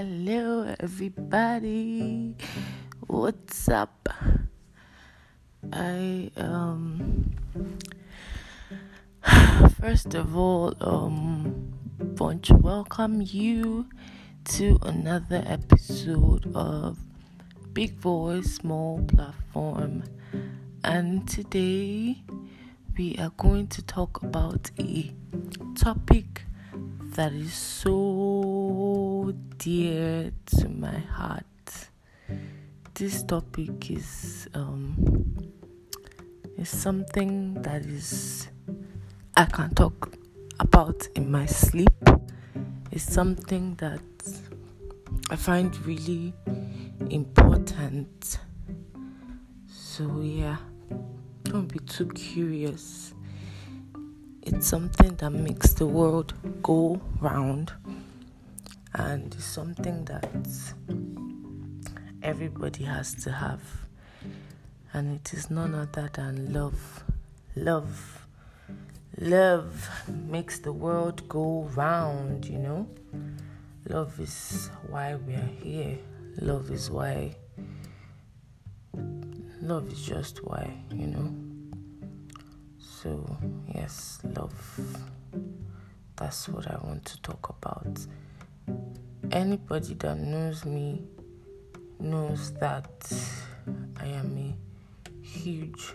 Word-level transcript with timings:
hello, 0.00 0.74
everybody. 0.80 2.34
What's 3.06 3.68
up? 3.68 4.08
I 5.70 6.30
um 6.38 7.36
first 9.78 10.14
of 10.14 10.34
all 10.34 10.72
um 10.80 11.74
want 12.16 12.44
to 12.44 12.54
welcome 12.54 13.20
you 13.20 13.90
to 14.56 14.78
another 14.80 15.44
episode 15.44 16.50
of 16.54 16.96
Big 17.74 17.92
Voice 17.98 18.54
Small 18.54 19.02
Platform, 19.02 20.04
and 20.82 21.28
today 21.28 22.22
we 22.96 23.16
are 23.18 23.32
going 23.36 23.66
to 23.66 23.82
talk 23.82 24.22
about 24.22 24.70
a 24.78 25.12
topic 25.74 26.46
that 27.16 27.32
is 27.32 27.52
so 27.52 27.90
dear 29.58 30.32
to 30.46 30.68
my 30.68 30.98
heart. 30.98 31.44
This 32.94 33.22
topic 33.22 33.90
is 33.90 34.48
um 34.54 35.52
is 36.56 36.68
something 36.68 37.54
that 37.62 37.84
is 37.86 38.48
I 39.36 39.44
can 39.44 39.74
talk 39.74 40.12
about 40.58 41.06
in 41.14 41.30
my 41.30 41.46
sleep. 41.46 42.08
It's 42.90 43.04
something 43.04 43.74
that 43.76 44.00
I 45.30 45.36
find 45.36 45.76
really 45.86 46.32
important. 47.10 48.38
So 49.68 50.20
yeah, 50.22 50.56
don't 51.44 51.66
be 51.72 51.78
too 51.80 52.08
curious 52.08 53.14
it's 54.42 54.66
something 54.66 55.14
that 55.16 55.30
makes 55.30 55.74
the 55.74 55.86
world 55.86 56.32
go 56.62 57.00
round 57.20 57.72
and 58.94 59.34
it's 59.34 59.44
something 59.44 60.04
that 60.06 60.28
everybody 62.22 62.84
has 62.84 63.14
to 63.24 63.32
have. 63.32 63.62
And 64.92 65.20
it 65.20 65.32
is 65.32 65.50
none 65.50 65.74
other 65.74 66.10
than 66.12 66.52
love. 66.52 67.04
Love. 67.54 68.26
Love 69.18 69.88
makes 70.08 70.58
the 70.58 70.72
world 70.72 71.28
go 71.28 71.68
round 71.74 72.46
you 72.46 72.58
know? 72.58 72.88
Love 73.88 74.18
is 74.20 74.70
why 74.88 75.14
we 75.16 75.34
are 75.34 75.50
here. 75.62 75.98
Love 76.40 76.70
is 76.70 76.90
why 76.90 77.34
love 79.62 79.92
is 79.92 80.02
just 80.02 80.44
why 80.44 80.68
you 80.92 81.06
know? 81.06 81.34
So, 82.78 83.36
yes, 83.74 84.18
love. 84.24 84.80
That's 86.16 86.48
what 86.48 86.70
I 86.70 86.76
want 86.84 87.04
to 87.06 87.22
talk 87.22 87.48
about. 87.48 87.98
Anybody 89.32 89.94
that 89.94 90.18
knows 90.18 90.64
me 90.64 91.02
knows 92.00 92.52
that 92.54 93.12
I 93.96 94.06
am 94.06 94.36
a 94.36 95.24
huge 95.24 95.94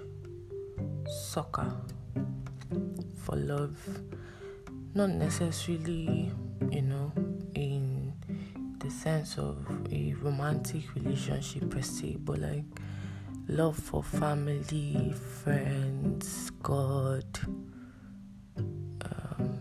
sucker 1.29 1.71
for 3.17 3.35
love. 3.35 3.77
Not 4.93 5.09
necessarily, 5.09 6.31
you 6.71 6.81
know, 6.81 7.11
in 7.55 8.13
the 8.79 8.89
sense 8.89 9.37
of 9.37 9.65
a 9.91 10.13
romantic 10.21 10.93
relationship 10.95 11.69
per 11.69 11.81
se, 11.81 12.17
but 12.19 12.39
like 12.39 12.63
love 13.47 13.75
for 13.75 14.01
family, 14.01 15.13
friends, 15.43 16.51
God. 16.63 17.25
Um, 18.57 19.59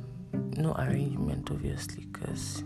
no 0.56 0.74
arrangement, 0.74 1.50
obviously, 1.50 2.04
because, 2.04 2.62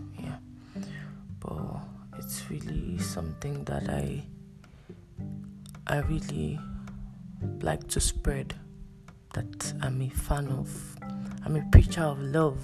yeah. 1.49 1.79
It's 2.17 2.49
really 2.49 2.97
something 2.97 3.63
that 3.65 3.89
I 3.89 4.23
I 5.87 5.99
really 5.99 6.59
like 7.61 7.87
to 7.89 7.99
spread 7.99 8.55
that 9.33 9.73
I'm 9.81 10.01
a 10.01 10.09
fan 10.09 10.47
of. 10.49 10.69
I'm 11.45 11.55
a 11.55 11.65
preacher 11.71 12.03
of 12.03 12.19
love. 12.19 12.59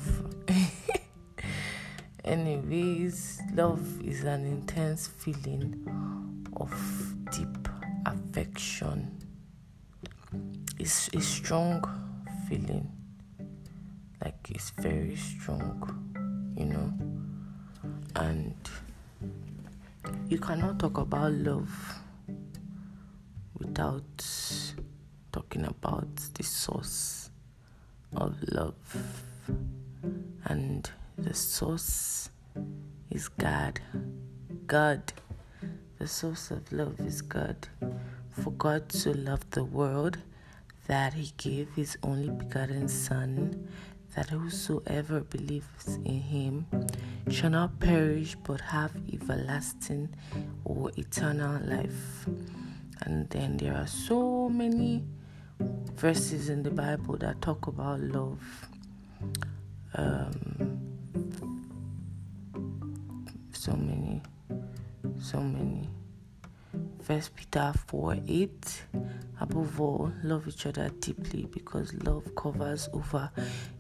Anyways, 2.25 3.41
love 3.53 4.01
is 4.01 4.23
an 4.23 4.45
intense 4.45 5.07
feeling 5.07 5.85
of 6.57 6.71
deep 7.31 7.67
affection 8.05 9.25
it's 10.77 11.07
a 11.13 11.21
strong 11.21 11.83
feeling 12.47 12.91
like 14.23 14.35
it's 14.49 14.71
very 14.71 15.15
strong 15.15 16.53
you 16.55 16.65
know 16.65 16.93
and 18.15 18.55
you 20.27 20.37
cannot 20.37 20.79
talk 20.79 20.97
about 20.97 21.31
love 21.33 21.99
without 23.57 24.03
talking 25.31 25.65
about 25.65 26.15
the 26.35 26.43
source 26.43 27.29
of 28.15 28.35
love. 28.51 28.75
And 30.45 30.89
the 31.17 31.33
source 31.33 32.29
is 33.09 33.27
God. 33.27 33.79
God. 34.67 35.13
The 35.99 36.07
source 36.07 36.51
of 36.51 36.71
love 36.71 36.99
is 36.99 37.21
God. 37.21 37.67
For 38.31 38.51
God 38.51 38.89
to 38.89 39.13
love 39.13 39.49
the 39.51 39.63
world 39.63 40.17
that 40.87 41.13
he 41.13 41.31
gave 41.37 41.73
his 41.75 41.97
only 42.03 42.29
begotten 42.29 42.87
Son, 42.87 43.67
that 44.15 44.29
whosoever 44.29 45.21
believes 45.21 45.97
in 46.05 46.19
him 46.19 46.65
shall 47.29 47.49
not 47.49 47.79
perish 47.79 48.35
but 48.43 48.61
have 48.61 48.91
everlasting 49.13 50.09
or 50.63 50.91
eternal 50.97 51.61
life. 51.65 52.25
And 53.01 53.29
then 53.29 53.57
there 53.57 53.75
are 53.75 53.87
so 53.87 54.49
many 54.49 55.03
verses 55.95 56.49
in 56.49 56.63
the 56.63 56.71
Bible 56.71 57.17
that 57.17 57.41
talk 57.41 57.67
about 57.67 57.99
love. 57.99 58.41
Um, 59.95 60.79
so 63.51 63.73
many 63.73 64.21
so 65.21 65.39
many. 65.39 65.89
First 67.05 67.35
Peter 67.35 67.71
4 67.85 68.17
8. 68.27 68.83
Above 69.39 69.79
all, 69.79 70.11
love 70.23 70.47
each 70.47 70.65
other 70.65 70.89
deeply 70.99 71.45
because 71.53 71.93
love 72.03 72.23
covers 72.35 72.89
over 72.93 73.29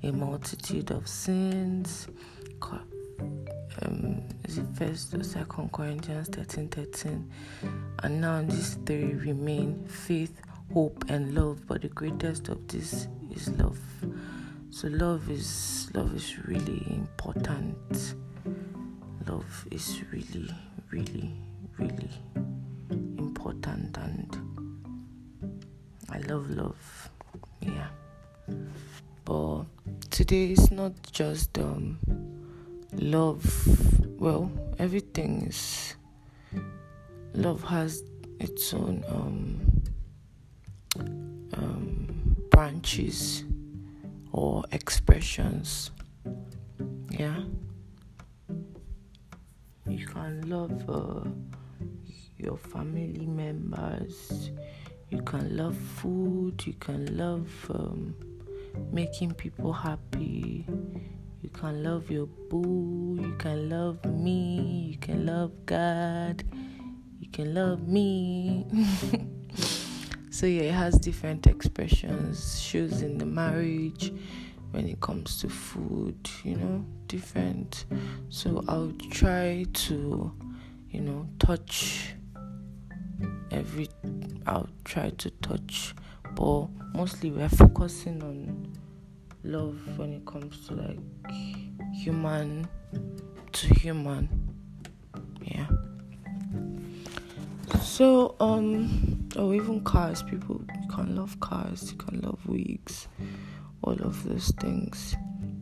a 0.03 0.11
multitude 0.11 0.91
of 0.91 1.07
sins. 1.07 2.07
Um, 3.81 4.21
is 4.43 4.59
it 4.59 4.67
first 4.75 5.15
or 5.15 5.23
second 5.23 5.71
Corinthians 5.71 6.27
13 6.29 6.67
13? 6.67 7.31
And 8.03 8.21
now 8.21 8.43
these 8.43 8.75
three 8.85 9.15
remain 9.15 9.83
faith, 9.87 10.39
hope, 10.71 11.05
and 11.09 11.33
love, 11.33 11.65
but 11.65 11.81
the 11.81 11.87
greatest 11.87 12.49
of 12.49 12.67
these 12.67 13.07
is 13.35 13.49
love. 13.57 13.79
So 14.69 14.87
love 14.87 15.31
is 15.31 15.89
love 15.95 16.13
is 16.15 16.37
really 16.45 16.85
important. 16.91 18.13
Love 19.25 19.65
is 19.71 20.03
really 20.11 20.53
really, 20.91 21.31
really 21.79 22.11
important 23.45 23.95
and 23.97 24.37
I 26.09 26.17
love 26.19 26.49
love. 26.49 27.09
Yeah. 27.61 27.89
But 29.23 29.65
today 30.09 30.51
is 30.51 30.71
not 30.71 30.93
just 31.11 31.57
um 31.59 31.99
love 32.93 33.45
well, 34.19 34.51
everything 34.79 35.45
is 35.47 35.95
love 37.33 37.63
has 37.63 38.03
its 38.39 38.73
own 38.73 39.03
um 39.07 39.83
um 41.53 42.35
branches 42.49 43.43
or 44.31 44.63
expressions. 44.71 45.91
Yeah 47.11 47.43
you 49.87 50.07
can 50.07 50.49
love 50.49 50.89
uh, 50.89 51.29
your 52.37 52.57
family 52.57 53.25
members. 53.25 54.51
You 55.09 55.21
can 55.21 55.55
love 55.55 55.77
food 55.77 56.65
you 56.65 56.73
can 56.73 57.17
love 57.17 57.49
um, 57.69 58.15
making 58.91 59.33
people 59.33 59.71
happy. 59.71 60.65
You 61.41 61.49
can 61.49 61.83
love 61.83 62.09
your 62.09 62.25
boo 62.25 63.19
you 63.21 63.35
can 63.37 63.69
love 63.69 64.03
me 64.05 64.89
you 64.91 64.97
can 64.97 65.25
love 65.27 65.51
god 65.65 66.43
you 67.19 67.29
can 67.29 67.53
love 67.53 67.87
me. 67.87 68.65
So 70.35 70.47
yeah 70.47 70.63
it 70.63 70.73
has 70.73 70.99
different 70.99 71.47
expressions 71.47 72.59
shows 72.61 73.01
in 73.01 73.17
the 73.17 73.25
marriage 73.25 74.11
when 74.71 74.89
it 74.89 74.99
comes 74.99 75.37
to 75.39 75.47
food, 75.47 76.29
you 76.43 76.57
know, 76.57 76.85
different. 77.07 77.85
So 78.27 78.61
I'll 78.67 78.91
try 79.09 79.65
to, 79.71 80.33
you 80.89 80.99
know, 80.99 81.29
touch 81.39 82.15
every, 83.51 83.89
I'll 84.47 84.69
try 84.83 85.09
to 85.09 85.29
touch, 85.41 85.95
but 86.35 86.67
mostly 86.93 87.31
we're 87.31 87.49
focusing 87.49 88.21
on 88.23 88.73
love 89.43 89.97
when 89.97 90.13
it 90.13 90.25
comes 90.25 90.67
to 90.67 90.73
like 90.75 90.99
human 91.93 92.67
to 93.51 93.73
human. 93.75 94.29
Yeah. 95.41 95.67
So, 97.81 98.35
um, 98.39 99.29
or 99.37 99.53
even 99.55 99.83
cars, 99.83 100.23
people 100.23 100.61
you 100.81 100.87
can 100.89 101.15
love 101.15 101.39
cars, 101.39 101.91
you 101.91 101.97
can 101.97 102.21
love 102.21 102.39
wigs, 102.45 103.07
all 103.81 103.93
of 103.93 104.27
those 104.27 104.49
things. 104.59 105.15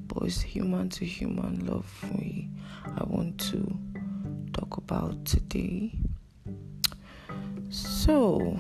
But 0.08 0.24
it's 0.24 0.42
human 0.42 0.90
to 0.90 1.06
human 1.06 1.66
love 1.66 1.86
for 1.86 2.08
we 2.08 2.50
I 2.86 3.04
want 3.06 3.40
to 3.52 3.78
talk 4.54 4.78
about 4.78 5.26
today. 5.26 5.92
So, 7.74 8.56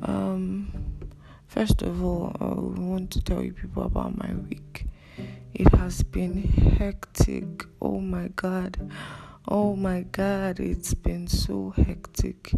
um, 0.00 0.72
first 1.46 1.82
of 1.82 2.02
all, 2.02 2.34
I 2.40 2.80
want 2.80 3.10
to 3.10 3.20
tell 3.20 3.42
you 3.42 3.52
people 3.52 3.82
about 3.82 4.16
my 4.16 4.32
week. 4.48 4.86
It 5.52 5.68
has 5.74 6.02
been 6.02 6.42
hectic. 6.78 7.66
Oh 7.82 8.00
my 8.00 8.28
god. 8.28 8.90
Oh 9.46 9.76
my 9.76 10.00
god, 10.12 10.60
it's 10.60 10.94
been 10.94 11.28
so 11.28 11.74
hectic. 11.76 12.54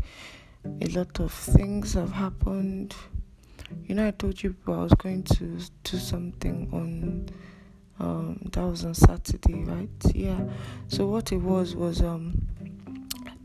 A 0.80 0.86
lot 0.90 1.18
of 1.18 1.32
things 1.32 1.94
have 1.94 2.12
happened. 2.12 2.94
You 3.84 3.96
know, 3.96 4.06
I 4.06 4.12
told 4.12 4.40
you 4.40 4.54
I 4.68 4.70
was 4.70 4.94
going 4.94 5.24
to 5.24 5.58
do 5.82 5.98
something 5.98 6.68
on 6.72 7.28
um 7.98 8.38
that 8.52 8.62
was 8.62 8.84
on 8.84 8.94
Saturday, 8.94 9.64
right? 9.64 9.88
Yeah. 10.14 10.38
So 10.86 11.06
what 11.06 11.32
it 11.32 11.38
was 11.38 11.74
was 11.74 12.00
um 12.00 12.46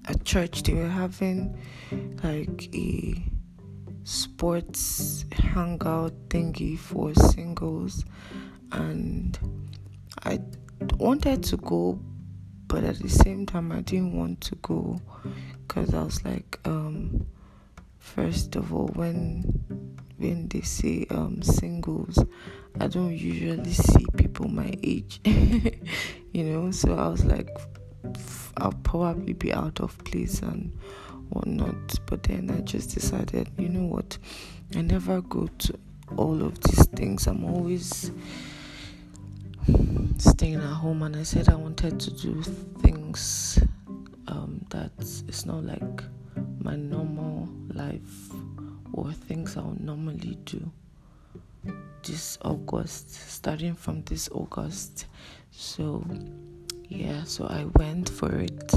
at 0.10 0.24
church 0.26 0.64
they 0.64 0.74
were 0.74 0.88
having 0.88 1.58
like 2.24 2.70
a 2.76 3.24
sports 4.04 5.26
hangout 5.32 6.14
thingy 6.30 6.78
for 6.78 7.14
singles 7.14 8.04
and 8.72 9.40
I 10.24 10.40
wanted 10.98 11.44
to 11.44 11.58
go 11.58 12.00
but 12.68 12.84
at 12.84 13.00
the 13.00 13.10
same 13.10 13.46
time 13.46 13.72
I 13.72 13.82
didn't 13.82 14.14
want 14.14 14.42
to 14.42 14.56
go 14.56 15.02
because 15.68 15.94
I 15.94 16.04
was 16.04 16.24
like, 16.24 16.60
um, 16.66 17.26
first 17.98 18.56
of 18.56 18.74
all, 18.74 18.88
when 18.94 19.44
when 20.18 20.48
they 20.50 20.62
say 20.62 21.06
um, 21.10 21.42
singles, 21.42 22.24
I 22.80 22.88
don't 22.88 23.12
usually 23.12 23.72
see 23.72 24.06
people 24.18 24.48
my 24.48 24.72
age, 24.84 25.20
you 25.26 26.44
know. 26.44 26.72
So 26.72 26.96
I 26.96 27.08
was 27.08 27.26
like, 27.26 27.50
I'll 28.60 28.80
probably 28.84 29.34
be 29.34 29.54
out 29.54 29.80
of 29.80 29.98
place 30.04 30.42
and 30.42 30.72
whatnot. 31.30 32.00
But 32.06 32.24
then 32.24 32.52
I 32.52 32.62
just 32.62 32.94
decided, 32.94 33.50
you 33.58 33.70
know 33.70 33.86
what, 33.86 34.18
I 34.76 34.82
never 34.82 35.22
go 35.22 35.48
to 35.48 35.80
all 36.18 36.44
of 36.44 36.60
these 36.62 36.86
things. 36.88 37.28
I'm 37.28 37.46
always 37.46 38.12
staying 40.18 40.56
at 40.56 40.62
home 40.62 41.04
and 41.04 41.16
I 41.16 41.24
said 41.24 41.50
I 41.50 41.56
wanted 41.56 42.00
to 42.00 42.12
do 42.12 42.42
things 42.82 43.60
um, 44.28 44.66
that 44.70 44.92
it's 45.00 45.46
not 45.46 45.64
like 45.64 46.04
my 46.60 46.76
normal 46.76 47.48
life 47.74 48.32
or 48.94 49.12
things 49.12 49.58
I 49.58 49.62
would 49.62 49.80
normally 49.80 50.38
do 50.46 50.72
this 52.04 52.38
August, 52.42 53.12
starting 53.12 53.76
from 53.76 54.04
this 54.04 54.30
August. 54.32 55.06
So, 55.52 56.04
yeah, 56.90 57.24
so 57.24 57.46
I 57.46 57.66
went 57.76 58.10
for 58.10 58.34
it, 58.36 58.74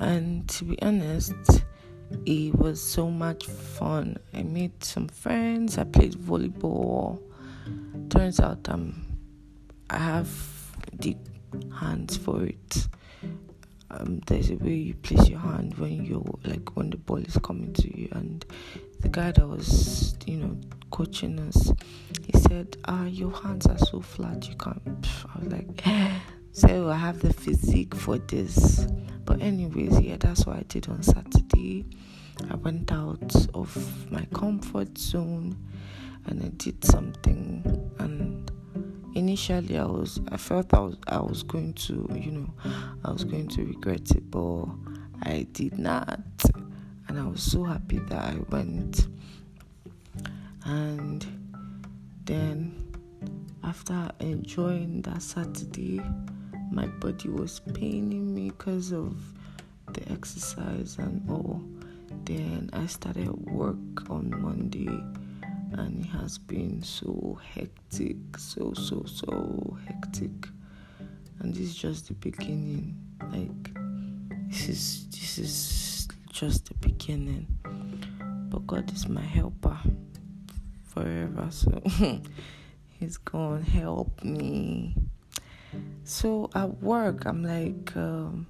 and 0.00 0.48
to 0.48 0.64
be 0.64 0.80
honest, 0.82 1.34
it 2.26 2.54
was 2.54 2.82
so 2.82 3.08
much 3.08 3.46
fun. 3.46 4.18
I 4.34 4.42
made 4.42 4.82
some 4.84 5.08
friends, 5.08 5.78
I 5.78 5.84
played 5.84 6.14
volleyball. 6.14 7.20
Turns 8.10 8.40
out 8.40 8.68
I'm 8.68 9.16
I 9.88 9.98
have 9.98 10.28
the 10.92 11.16
hands 11.78 12.16
for 12.16 12.44
it. 12.44 12.88
Um, 13.90 14.20
there's 14.26 14.50
a 14.50 14.56
way 14.56 14.72
you 14.74 14.94
place 14.94 15.28
your 15.28 15.38
hand 15.38 15.74
when 15.74 16.04
you're 16.04 16.24
like 16.44 16.74
when 16.76 16.90
the 16.90 16.96
ball 16.96 17.18
is 17.18 17.36
coming 17.42 17.72
to 17.74 17.96
you, 17.96 18.08
and 18.12 18.44
the 19.00 19.08
guy 19.08 19.32
that 19.32 19.46
was 19.46 20.16
you 20.26 20.38
know 20.38 20.56
coaching 20.90 21.38
us, 21.40 21.72
he 22.26 22.38
said, 22.40 22.76
"Ah, 22.86 23.04
your 23.04 23.30
hands 23.30 23.66
are 23.66 23.78
so 23.78 24.00
flat, 24.00 24.48
you 24.48 24.56
can't." 24.56 24.82
I 25.34 25.38
was 25.38 25.52
like, 25.52 25.84
"So 26.52 26.88
I 26.88 26.96
have 26.96 27.20
the 27.20 27.32
physique 27.32 27.94
for 27.94 28.18
this." 28.18 28.86
But 29.24 29.40
anyways, 29.40 30.00
yeah, 30.00 30.16
that's 30.18 30.46
what 30.46 30.56
I 30.56 30.64
did 30.68 30.88
on 30.88 31.02
Saturday. 31.02 31.86
I 32.50 32.56
went 32.56 32.90
out 32.92 33.34
of 33.54 34.10
my 34.10 34.24
comfort 34.34 34.98
zone 34.98 35.56
and 36.26 36.42
I 36.42 36.48
did 36.48 36.84
something 36.84 37.90
and 37.98 38.50
initially 39.14 39.78
I 39.78 39.84
was 39.84 40.20
I 40.30 40.36
felt 40.36 40.72
I 40.74 40.80
was 40.80 40.96
I 41.08 41.18
was 41.20 41.42
going 41.42 41.74
to 41.74 42.08
you 42.14 42.30
know 42.30 42.50
I 43.04 43.10
was 43.10 43.24
going 43.24 43.48
to 43.48 43.64
regret 43.64 44.10
it 44.12 44.30
but 44.30 44.66
I 45.22 45.46
did 45.52 45.78
not 45.78 46.20
and 47.08 47.18
I 47.18 47.26
was 47.26 47.42
so 47.42 47.64
happy 47.64 47.98
that 47.98 48.18
I 48.18 48.38
went 48.50 49.08
and 50.64 51.26
then 52.24 52.74
after 53.64 54.10
enjoying 54.20 55.02
that 55.02 55.22
Saturday 55.22 56.00
my 56.72 56.86
body 56.86 57.28
was 57.28 57.60
paining 57.74 58.34
me 58.34 58.50
because 58.50 58.92
of 58.92 59.14
the 59.92 60.10
exercise 60.10 60.96
and 60.98 61.22
all 61.30 61.62
then 62.24 62.70
I 62.72 62.86
started 62.86 63.28
work 63.50 64.10
on 64.10 64.30
Monday 64.40 64.88
and 65.72 66.04
it 66.04 66.08
has 66.08 66.38
been 66.38 66.82
so 66.82 67.38
hectic, 67.54 68.16
so 68.36 68.72
so 68.74 69.04
so 69.06 69.76
hectic. 69.86 70.30
And 71.40 71.54
this 71.54 71.62
is 71.62 71.74
just 71.74 72.08
the 72.08 72.14
beginning. 72.14 72.96
Like 73.32 73.74
this 74.48 74.68
is 74.68 75.06
this 75.08 75.38
is 75.38 76.08
just 76.30 76.68
the 76.68 76.74
beginning. 76.74 77.46
But 78.50 78.66
God 78.66 78.92
is 78.92 79.08
my 79.08 79.22
helper 79.22 79.78
forever, 80.84 81.48
so 81.50 81.82
He's 83.00 83.16
gonna 83.16 83.64
help 83.64 84.22
me. 84.22 84.94
So 86.04 86.50
at 86.54 86.82
work, 86.82 87.26
I'm 87.26 87.42
like, 87.42 87.96
um, 87.96 88.46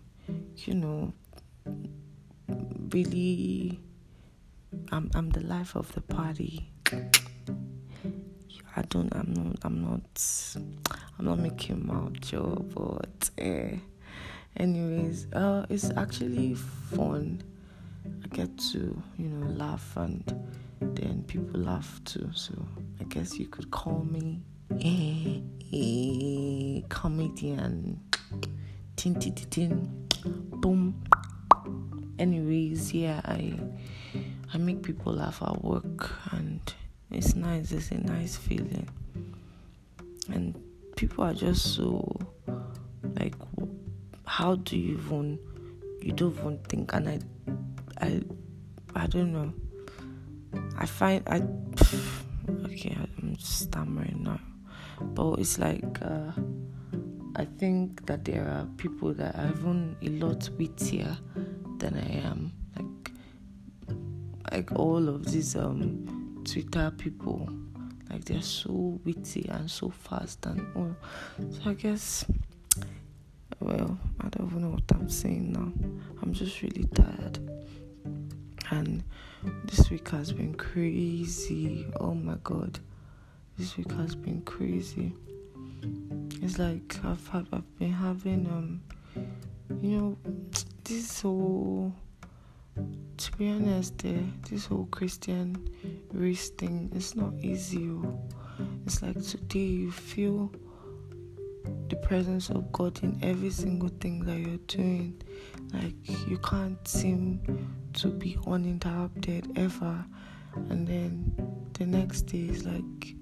you 0.57 0.75
know, 0.75 1.13
really, 2.91 3.81
I'm 4.91 5.11
I'm 5.15 5.31
the 5.31 5.41
life 5.41 5.77
of 5.77 5.93
the 5.93 6.01
party 6.01 6.73
I 8.75 8.83
don't. 8.89 9.15
I'm 9.15 9.35
not. 9.35 9.57
I'm 9.63 9.83
not. 9.83 10.57
I'm 11.19 11.25
not 11.27 11.39
making 11.39 11.87
mouth 11.87 12.19
joke, 12.21 12.73
but 12.75 13.31
uh, 13.39 13.77
anyways, 14.57 15.27
uh, 15.35 15.67
it's 15.69 15.91
actually 15.91 16.55
fun. 16.55 17.43
I 18.25 18.29
get 18.29 18.57
to 18.73 19.03
you 19.19 19.29
know 19.29 19.47
laugh 19.49 19.97
and 19.97 20.25
then 20.81 21.23
people 21.25 21.61
laugh 21.61 22.01
too. 22.05 22.31
So 22.35 22.55
I 22.99 23.05
guess 23.05 23.39
you 23.39 23.47
could 23.47 23.71
call 23.71 24.07
me 24.11 24.41
a, 24.81 25.43
a 25.73 26.85
comedian. 26.89 28.01
Tin 28.97 29.15
tin 29.15 29.35
tin 29.35 29.51
tin. 29.51 30.09
Boom. 30.61 31.03
Anyways, 32.19 32.93
yeah, 32.95 33.21
I 33.25 33.59
I 34.53 34.59
make 34.59 34.83
people 34.83 35.15
laugh 35.15 35.43
at 35.43 35.65
work 35.65 36.11
and 36.33 36.61
it's 37.11 37.35
nice, 37.35 37.73
it's 37.73 37.91
a 37.91 37.99
nice 37.99 38.37
feeling. 38.37 38.89
And 40.31 40.55
people 40.97 41.25
are 41.25 41.35
just 41.35 41.75
so 41.75 42.17
like 43.17 43.35
how 44.25 44.55
do 44.57 44.79
you 44.79 44.95
even 44.95 45.39
you 46.01 46.13
don't 46.13 46.37
even 46.39 46.59
think 46.69 46.93
and 46.95 47.09
I 47.09 47.19
I 48.01 48.23
I 48.95 49.07
don't 49.07 49.33
know. 49.33 49.53
I 50.79 50.87
find 50.87 51.23
I 51.27 51.43
okay, 52.67 52.97
I'm 53.19 53.37
stammering 53.39 54.23
now. 54.23 54.39
But 55.15 55.39
it's 55.39 55.59
like 55.59 56.01
uh, 56.03 56.33
I 57.37 57.45
think 57.59 58.07
that 58.07 58.25
there 58.25 58.47
are 58.49 58.67
people 58.77 59.13
that 59.15 59.35
are 59.37 59.49
even 59.49 59.97
a 60.03 60.09
lot 60.09 60.49
wittier 60.59 61.17
than 61.79 61.95
I 61.95 62.27
am. 62.27 62.53
Like 62.77 63.13
like 64.53 64.73
all 64.79 65.09
of 65.09 65.31
these 65.31 65.57
um 65.57 66.43
Twitter 66.45 66.93
people. 66.97 67.49
Like 68.11 68.25
they're 68.27 68.43
so 68.43 69.01
witty 69.05 69.49
and 69.49 69.71
so 69.71 69.89
fast 69.89 70.45
and 70.45 70.67
all. 70.77 70.95
So 71.39 71.71
I 71.71 71.75
guess 71.75 72.27
well, 73.61 73.99
I 74.21 74.29
don't 74.29 74.49
even 74.51 74.63
know 74.63 74.71
what 74.71 74.83
I'm 74.93 75.09
saying 75.09 75.53
now. 75.53 75.73
I'm 76.21 76.33
just 76.33 76.61
really 76.63 76.85
tired. 76.95 77.39
And 78.71 79.05
this 79.65 79.91
week 79.91 80.09
has 80.11 80.33
been 80.33 80.55
crazy. 80.55 81.87
Oh 82.01 82.15
my 82.15 82.37
god. 82.43 82.79
This 83.59 83.77
week 83.77 83.93
has 83.93 84.15
been 84.15 84.43
crazy. 84.43 85.13
It's 86.43 86.59
like 86.59 86.99
I've 87.05 87.27
had, 87.29 87.47
I've 87.53 87.79
been 87.79 87.93
having 87.93 88.47
um 88.47 88.83
you 89.83 89.99
know 89.99 90.19
this 90.85 91.21
whole 91.21 91.93
to 93.17 93.33
be 93.37 93.51
honest, 93.51 94.05
eh, 94.05 94.19
this 94.49 94.67
whole 94.67 94.87
Christian 94.87 95.69
race 96.13 96.49
thing 96.51 96.91
is 96.95 97.15
not 97.15 97.35
easy. 97.41 97.89
Oh. 97.91 98.19
It's 98.87 99.03
like 99.03 99.23
today 99.23 99.59
you 99.61 99.93
feel 99.93 100.51
the 101.89 101.97
presence 101.97 102.51
of 102.51 102.73
God 102.73 103.03
in 103.03 103.19
every 103.23 103.51
single 103.51 103.91
thing 104.01 104.25
that 104.25 104.39
you're 104.39 104.57
doing. 104.67 105.21
Like 105.73 105.95
you 106.29 106.39
can't 106.39 106.87
seem 106.89 107.41
to 107.95 108.09
be 108.09 108.39
uninterrupted 108.47 109.53
ever, 109.57 110.05
and 110.71 110.87
then 110.87 111.33
the 111.75 111.87
next 111.87 112.23
day 112.23 112.47
is 112.49 112.65
like 112.65 113.15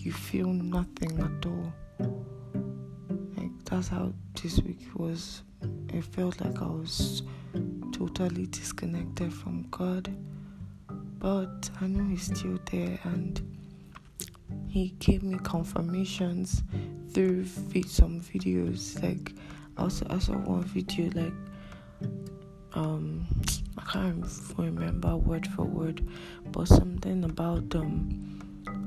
you 0.00 0.12
feel 0.12 0.48
nothing 0.48 1.18
at 1.20 1.46
all. 1.46 1.72
Like 3.36 3.50
that's 3.64 3.88
how 3.88 4.12
this 4.42 4.60
week 4.60 4.86
was. 4.94 5.42
It 5.92 6.04
felt 6.04 6.40
like 6.40 6.62
I 6.62 6.66
was 6.66 7.22
totally 7.92 8.46
disconnected 8.46 9.32
from 9.32 9.66
God, 9.70 10.14
but 11.18 11.70
I 11.80 11.86
know 11.86 12.04
He's 12.04 12.24
still 12.24 12.58
there 12.70 12.98
and 13.04 13.40
He 14.68 14.94
gave 14.98 15.22
me 15.22 15.38
confirmations 15.38 16.62
through 17.12 17.44
some 17.46 18.20
videos. 18.20 19.02
Like 19.02 19.32
I 19.76 19.82
also 19.82 20.06
I 20.08 20.18
saw 20.18 20.32
one 20.34 20.64
video 20.64 21.10
like 21.14 21.34
um 22.74 23.26
I 23.76 23.82
can't 23.92 24.24
remember 24.56 25.16
word 25.16 25.46
for 25.48 25.64
word, 25.64 26.06
but 26.52 26.68
something 26.68 27.24
about 27.24 27.74
um 27.74 28.39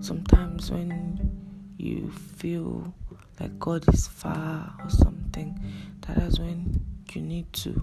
sometimes 0.04 0.70
when 0.70 1.32
you 1.78 2.12
feel 2.12 2.94
like 3.40 3.58
God 3.58 3.92
is 3.94 4.06
far 4.08 4.76
or 4.84 4.90
something, 4.90 5.58
that 6.02 6.18
is 6.18 6.40
when 6.40 6.80
you 7.14 7.22
need 7.22 7.52
to 7.54 7.82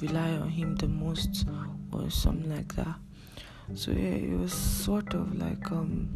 rely 0.00 0.30
on 0.30 0.48
Him 0.48 0.76
the 0.76 0.86
most 0.86 1.44
or 1.92 2.08
something 2.10 2.48
like 2.54 2.74
that. 2.76 2.94
So 3.74 3.90
yeah, 3.90 4.14
it 4.14 4.38
was 4.38 4.52
sort 4.52 5.14
of 5.14 5.36
like 5.36 5.72
um 5.72 6.10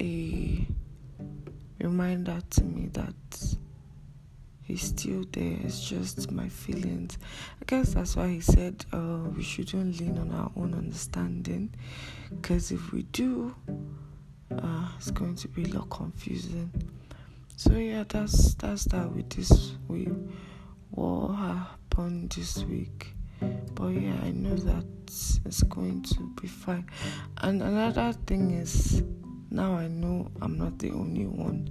a 0.00 0.66
reminder 1.80 2.42
to 2.50 2.64
me 2.64 2.88
that 2.92 3.56
he's 4.64 4.82
still 4.82 5.24
there. 5.32 5.56
It's 5.62 5.88
just 5.88 6.30
my 6.32 6.48
feelings. 6.48 7.18
I 7.60 7.64
guess 7.66 7.94
that's 7.94 8.16
why 8.16 8.28
he 8.28 8.40
said 8.40 8.84
uh, 8.92 9.28
we 9.34 9.42
shouldn't 9.42 10.00
lean 10.00 10.18
on 10.18 10.32
our 10.32 10.50
own 10.56 10.74
understanding, 10.74 11.72
because 12.30 12.72
if 12.72 12.92
we 12.92 13.02
do, 13.04 13.54
uh, 14.50 14.88
it's 14.96 15.10
going 15.10 15.36
to 15.36 15.48
be 15.48 15.64
a 15.64 15.68
lot 15.68 15.88
confusing. 15.90 16.70
So 17.56 17.74
yeah, 17.74 18.04
that's 18.08 18.54
that's 18.54 18.84
that 18.86 19.12
with 19.12 19.30
this 19.30 19.74
week. 19.86 20.08
What 20.90 21.34
happened 21.34 22.30
this 22.30 22.64
week? 22.64 23.14
But 23.74 23.88
yeah, 23.88 24.16
I 24.22 24.30
know 24.30 24.54
that 24.56 24.84
it's 25.44 25.62
going 25.64 26.02
to 26.02 26.34
be 26.40 26.48
fine. 26.48 26.86
And 27.38 27.62
another 27.62 28.12
thing 28.26 28.52
is, 28.52 29.02
now 29.50 29.74
I 29.74 29.88
know 29.88 30.30
I'm 30.40 30.56
not 30.56 30.78
the 30.78 30.90
only 30.90 31.26
one 31.26 31.70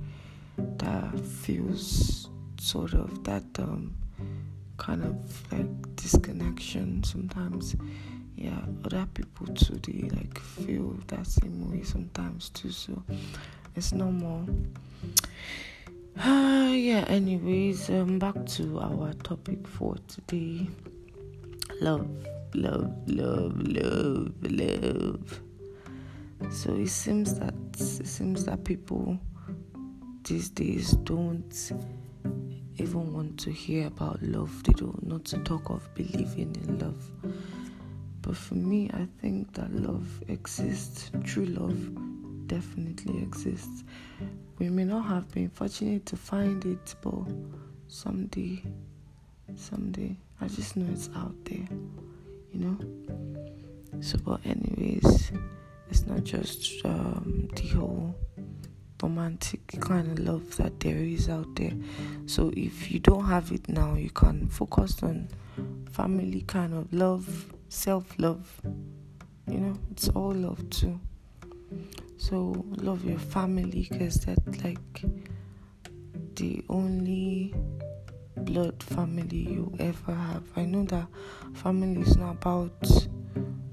that 0.58 1.20
feels 1.20 2.30
sort 2.64 2.94
of 2.94 3.24
that 3.26 3.44
um, 3.60 3.94
kind 4.78 5.04
of 5.04 5.52
like 5.52 5.96
disconnection 5.98 7.04
sometimes. 7.04 7.76
Yeah, 8.38 8.60
other 8.86 9.06
people 9.14 9.48
too 9.48 9.80
they 9.84 10.10
like 10.10 10.40
feel 10.40 10.98
that 11.08 11.28
same 11.28 11.70
way 11.70 11.84
sometimes 11.84 12.50
too. 12.50 12.72
So 12.72 13.04
it's 13.76 13.92
normal. 13.92 14.48
Uh, 16.18 16.72
yeah. 16.74 17.04
Anyways, 17.08 17.90
um, 17.90 18.18
back 18.18 18.46
to 18.58 18.80
our 18.80 19.14
topic 19.24 19.68
for 19.68 19.96
today. 20.08 20.68
Love, 21.82 22.08
love, 22.56 22.94
love, 23.08 23.58
love, 23.68 24.32
love. 24.42 25.42
So 26.50 26.76
it 26.76 26.90
seems 26.90 27.38
that 27.40 27.54
it 27.78 28.08
seems 28.08 28.46
that 28.46 28.64
people 28.64 29.20
these 30.24 30.50
days 30.50 30.92
don't 31.04 31.54
even 32.78 33.14
want 33.14 33.40
to 33.42 33.52
hear 33.52 33.88
about 33.88 34.22
love. 34.22 34.64
They 34.64 34.74
don't 34.74 35.06
not 35.06 35.26
to 35.26 35.38
talk 35.40 35.70
of 35.70 35.94
believing 35.96 36.56
in 36.56 36.80
love. 36.80 37.12
But 38.22 38.38
for 38.38 38.56
me, 38.56 38.90
I 38.94 39.08
think 39.22 39.54
that 39.54 39.72
love 39.74 40.08
exists. 40.28 41.12
True 41.24 41.46
love 41.46 42.48
definitely 42.48 43.22
exists. 43.22 43.84
We 44.60 44.70
may 44.70 44.86
not 44.86 45.06
have 45.06 45.30
been 45.32 45.50
fortunate 45.50 46.06
to 46.08 46.16
find 46.16 46.64
it, 46.66 46.96
but 47.02 47.26
someday, 47.88 48.64
someday, 49.56 50.16
I 50.40 50.48
just 50.48 50.78
know 50.78 50.92
it's 50.92 51.10
out 51.16 51.36
there, 51.46 51.68
you 52.52 52.60
know. 52.60 54.00
So, 54.02 54.18
but 54.20 54.40
anyways, 54.46 55.32
it's 55.90 56.06
not 56.06 56.24
just 56.24 56.86
um, 56.86 57.50
the 57.56 57.68
whole 57.70 58.16
romantic 59.04 59.68
kind 59.82 60.18
of 60.18 60.26
love 60.26 60.56
that 60.56 60.80
there 60.80 60.98
is 60.98 61.30
out 61.30 61.54
there. 61.56 61.74
So 62.26 62.52
if 62.56 62.90
you 62.90 63.00
don't 63.00 63.26
have 63.26 63.52
it 63.52 63.68
now, 63.68 63.96
you 63.96 64.10
can 64.10 64.48
focus 64.48 65.04
on 65.04 65.28
family 65.92 66.42
kind 66.48 66.74
of 66.74 66.92
love, 66.94 67.54
self 67.68 68.18
love. 68.18 68.62
You 69.48 69.60
know, 69.60 69.78
it's 69.92 70.08
all 70.10 70.32
love 70.32 70.68
too. 70.70 71.00
So 72.18 72.66
love 72.78 73.04
your 73.04 73.20
family 73.20 73.88
because 73.90 74.22
that's 74.22 74.64
like 74.64 75.04
the 76.36 76.64
only 76.70 77.54
blood 78.38 78.82
family 78.82 79.38
you 79.38 79.74
ever 79.80 80.14
have. 80.14 80.44
I 80.56 80.64
know 80.64 80.86
that 80.86 81.08
family 81.56 82.02
is 82.02 82.16
not 82.16 82.32
about 82.32 83.08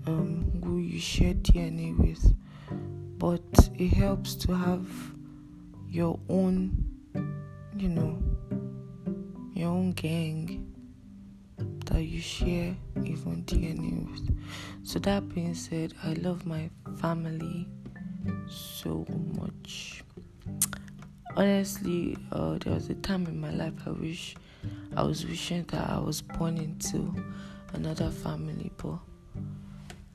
um, 0.07 0.61
who 0.65 0.79
you 0.79 0.99
share 0.99 1.35
DNA 1.35 1.97
with, 1.97 2.35
but 3.19 3.71
it 3.79 3.93
helps 3.93 4.35
to 4.35 4.57
have 4.57 4.89
your 5.91 6.19
own, 6.29 6.87
you 7.77 7.89
know, 7.89 8.23
your 9.55 9.71
own 9.71 9.91
gang 9.93 10.73
that 11.87 12.03
you 12.03 12.21
share 12.21 12.77
even 13.05 13.43
DNA 13.45 14.09
with. 14.09 14.39
So, 14.85 15.01
that 15.01 15.29
being 15.35 15.55
said, 15.55 15.95
I 16.05 16.13
love 16.15 16.47
my 16.47 16.71
family 16.99 17.69
so 18.49 19.05
much. 19.37 20.05
Honestly, 21.37 22.17
uh, 22.31 22.59
there 22.59 22.75
was 22.75 22.89
a 22.89 22.95
time 22.95 23.27
in 23.27 23.41
my 23.41 23.51
life 23.51 23.75
I 23.87 23.91
wish 23.91 24.37
I 24.97 25.03
was 25.03 25.27
wishing 25.27 25.65
that 25.69 25.91
I 25.91 25.99
was 25.99 26.23
born 26.23 26.59
into 26.59 27.15
another 27.73 28.11
family, 28.11 28.71
but 28.77 28.99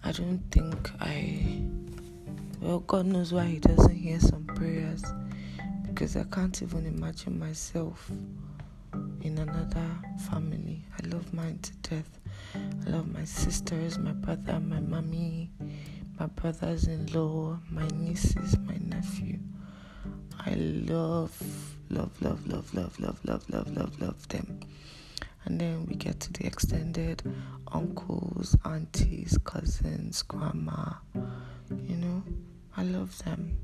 I 0.03 0.12
don't 0.13 0.41
think 0.51 0.91
I. 1.01 1.62
Well, 2.62 2.79
God 2.79 3.08
knows 3.08 3.34
why 3.34 3.46
He 3.46 3.60
doesn't 3.60 3.96
hear 3.96 4.20
some 4.20 4.46
prayers 4.46 5.03
because 5.95 6.17
I 6.17 6.25
can't 6.25 6.61
even 6.61 6.85
imagine 6.85 7.39
myself 7.39 8.11
in 9.21 9.37
another 9.37 9.87
family. 10.29 10.83
I 11.01 11.07
love 11.07 11.33
mine 11.33 11.57
to 11.59 11.71
death. 11.89 12.19
I 12.53 12.89
love 12.89 13.07
my 13.13 13.23
sisters, 13.23 13.97
my 13.97 14.11
brother, 14.11 14.59
my 14.59 14.81
mommy, 14.81 15.51
my 16.19 16.25
brothers 16.25 16.87
in 16.87 17.05
law, 17.13 17.57
my 17.69 17.87
nieces, 17.93 18.57
my 18.59 18.75
nephew. 18.75 19.39
I 20.45 20.55
love, 20.55 21.41
love, 21.89 22.11
love, 22.21 22.45
love, 22.45 22.73
love, 22.73 22.99
love, 22.99 23.21
love, 23.23 23.49
love, 23.49 23.77
love, 23.77 24.01
love 24.01 24.27
them. 24.27 24.59
And 25.45 25.61
then 25.61 25.85
we 25.85 25.95
get 25.95 26.19
to 26.19 26.33
the 26.33 26.45
extended 26.45 27.23
uncles, 27.71 28.57
aunties, 28.65 29.37
cousins, 29.45 30.23
grandma. 30.23 30.95
You 31.87 31.95
know, 31.95 32.23
I 32.75 32.83
love 32.83 33.17
them. 33.23 33.59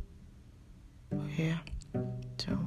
Oh, 1.14 1.28
yeah. 1.38 1.58
So 2.46 2.58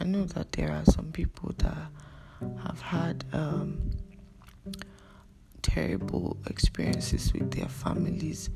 I 0.00 0.04
know 0.04 0.24
that 0.24 0.50
there 0.50 0.72
are 0.72 0.84
some 0.84 1.12
people 1.12 1.54
that 1.58 1.76
have 2.64 2.80
had 2.80 3.24
um, 3.32 3.92
terrible 5.62 6.36
experiences 6.48 7.32
with 7.32 7.52
their 7.52 7.68
families, 7.68 8.50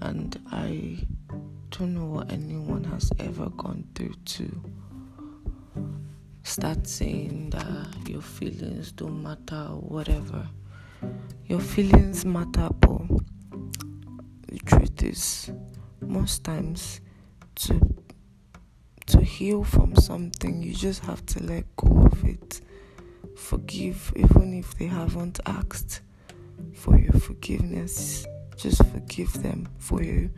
and 0.00 0.38
I 0.52 1.04
don't 1.70 1.94
know 1.94 2.04
what 2.04 2.30
anyone 2.30 2.84
has 2.84 3.10
ever 3.18 3.50
gone 3.50 3.88
through 3.96 4.14
to 4.14 4.62
start 6.44 6.86
saying 6.86 7.50
that 7.50 8.08
your 8.08 8.22
feelings 8.22 8.92
don't 8.92 9.24
matter 9.24 9.70
or 9.70 9.80
whatever. 9.80 10.48
Your 11.46 11.58
feelings 11.60 12.24
matter, 12.24 12.68
but 12.78 13.08
the 14.46 14.58
truth 14.66 15.02
is, 15.02 15.50
most 16.00 16.44
times, 16.44 17.00
to 17.56 17.80
to 19.06 19.22
heal 19.22 19.62
from 19.64 19.94
something, 19.96 20.62
you 20.62 20.74
just 20.74 21.04
have 21.04 21.24
to 21.26 21.42
let 21.42 21.64
go 21.76 22.06
of 22.06 22.24
it. 22.24 22.60
Forgive, 23.36 24.12
even 24.16 24.54
if 24.54 24.76
they 24.78 24.86
haven't 24.86 25.40
asked 25.46 26.00
for 26.74 26.98
your 26.98 27.12
forgiveness. 27.12 28.26
Just 28.56 28.84
forgive 28.86 29.32
them 29.42 29.68
for 29.78 30.02
you, 30.02 30.30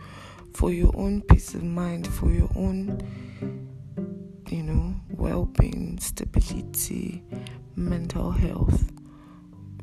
for 0.52 0.72
your 0.72 0.90
own 0.96 1.22
peace 1.22 1.54
of 1.54 1.62
mind, 1.62 2.06
for 2.08 2.30
your 2.30 2.50
own, 2.56 3.00
you 4.48 4.62
know, 4.64 4.94
well-being, 5.10 5.98
stability, 6.00 7.22
mental 7.76 8.32
health. 8.32 8.92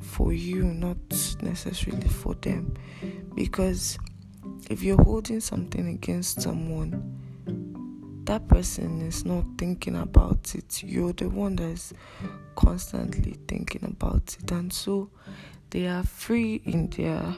For 0.01 0.33
you, 0.33 0.65
not 0.65 0.97
necessarily 1.41 2.07
for 2.07 2.35
them, 2.35 2.75
because 3.33 3.97
if 4.69 4.83
you're 4.83 5.01
holding 5.01 5.39
something 5.39 5.87
against 5.87 6.41
someone 6.41 7.24
that 8.25 8.47
person 8.47 9.01
is 9.01 9.23
not 9.23 9.45
thinking 9.57 9.95
about 9.95 10.55
it, 10.55 10.83
you're 10.83 11.13
the 11.13 11.29
one 11.29 11.55
that's 11.55 11.93
constantly 12.55 13.37
thinking 13.47 13.83
about 13.83 14.35
it. 14.39 14.51
And 14.51 14.73
so 14.73 15.09
they 15.69 15.87
are 15.87 16.03
free 16.03 16.61
in 16.65 16.89
their, 16.89 17.35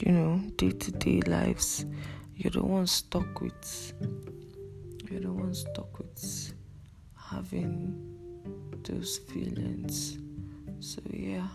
you 0.00 0.12
know, 0.12 0.40
day 0.56 0.70
to 0.70 0.90
day 0.92 1.20
lives. 1.26 1.84
You're 2.34 2.52
the 2.52 2.62
one 2.62 2.86
stuck 2.86 3.40
with, 3.40 3.92
you're 5.10 5.20
the 5.20 5.32
one 5.32 5.54
stuck 5.54 5.98
with 5.98 6.54
having 7.14 7.94
those 8.84 9.18
feelings. 9.18 10.18
So, 10.80 11.00
yeah. 11.10 11.46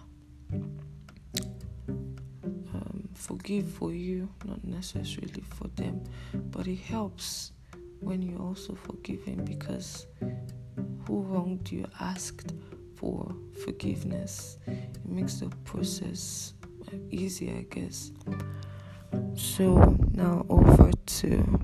Um, 2.74 3.10
forgive 3.14 3.68
for 3.70 3.92
you, 3.92 4.30
not 4.46 4.64
necessarily 4.64 5.44
for 5.50 5.68
them, 5.70 6.04
but 6.52 6.68
it 6.68 6.80
helps 6.80 7.52
when 8.00 8.22
you're 8.22 8.42
also 8.42 8.76
forgiven 8.76 9.44
because 9.44 10.08
who 11.08 11.22
wronged 11.22 11.72
you 11.72 11.86
asked 12.00 12.54
for 12.96 13.34
forgiveness. 13.64 14.58
It 14.68 15.06
makes 15.06 15.36
the 15.36 15.50
process 15.64 16.54
um, 16.92 17.08
easy, 17.12 17.52
I 17.52 17.66
guess. 17.74 18.12
So 19.36 19.96
now 20.12 20.46
over 20.50 20.92
to 20.92 21.60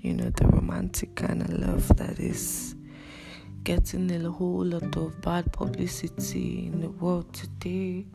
you 0.00 0.14
know 0.14 0.30
the 0.30 0.46
romantic 0.46 1.14
kind 1.14 1.42
of 1.42 1.50
love 1.50 1.88
that 1.96 2.18
is 2.18 2.74
getting 3.64 4.10
a 4.10 4.30
whole 4.30 4.64
lot 4.64 4.96
of 4.96 5.20
bad 5.20 5.52
publicity 5.52 6.66
in 6.66 6.80
the 6.80 6.90
world 6.90 7.32
today. 7.34 8.06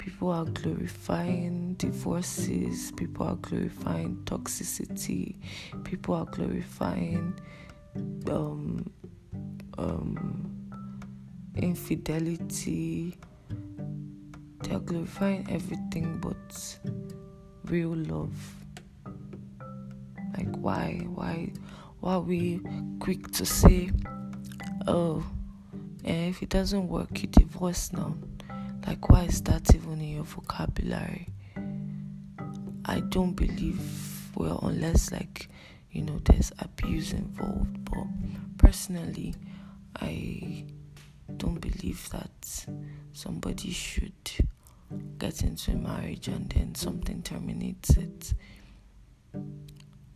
People 0.00 0.30
are 0.30 0.46
glorifying 0.46 1.74
divorces, 1.74 2.90
people 2.92 3.26
are 3.26 3.34
glorifying 3.36 4.16
toxicity, 4.24 5.36
people 5.84 6.14
are 6.14 6.24
glorifying 6.24 7.38
um, 8.30 8.90
um, 9.76 10.72
infidelity. 11.54 13.14
They 14.62 14.74
are 14.74 14.80
glorifying 14.80 15.46
everything 15.50 16.16
but 16.18 16.78
real 17.66 17.94
love. 17.94 18.54
Like 20.34 20.56
why, 20.56 21.02
why, 21.14 21.52
why 22.00 22.14
are 22.14 22.20
we 22.20 22.62
quick 23.00 23.30
to 23.32 23.44
say, 23.44 23.90
oh, 24.86 25.22
and 26.04 26.30
if 26.30 26.42
it 26.42 26.48
doesn't 26.48 26.88
work, 26.88 27.20
you 27.20 27.28
divorce 27.28 27.92
now? 27.92 28.14
Like 28.86 29.08
why 29.08 29.24
is 29.24 29.42
that 29.42 29.74
even 29.74 30.00
in 30.00 30.14
your 30.16 30.24
vocabulary? 30.24 31.28
I 32.84 33.00
don't 33.00 33.34
believe 33.34 33.80
well 34.34 34.60
unless 34.62 35.12
like 35.12 35.48
you 35.92 36.02
know 36.02 36.18
there's 36.24 36.52
abuse 36.58 37.12
involved. 37.12 37.84
But 37.84 38.06
personally, 38.58 39.34
I 39.96 40.64
don't 41.36 41.60
believe 41.60 42.08
that 42.10 42.66
somebody 43.12 43.70
should 43.70 44.12
get 45.18 45.42
into 45.42 45.72
a 45.72 45.76
marriage 45.76 46.28
and 46.28 46.48
then 46.50 46.74
something 46.74 47.22
terminates 47.22 47.90
it. 47.96 48.34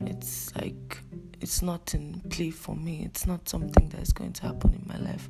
It's 0.00 0.54
like 0.56 0.98
it's 1.40 1.62
not 1.62 1.94
in 1.94 2.20
play 2.30 2.50
for 2.50 2.74
me. 2.74 3.02
It's 3.04 3.26
not 3.26 3.48
something 3.48 3.88
that's 3.88 4.12
going 4.12 4.32
to 4.34 4.42
happen 4.42 4.74
in 4.74 4.84
my 4.86 4.98
life. 4.98 5.28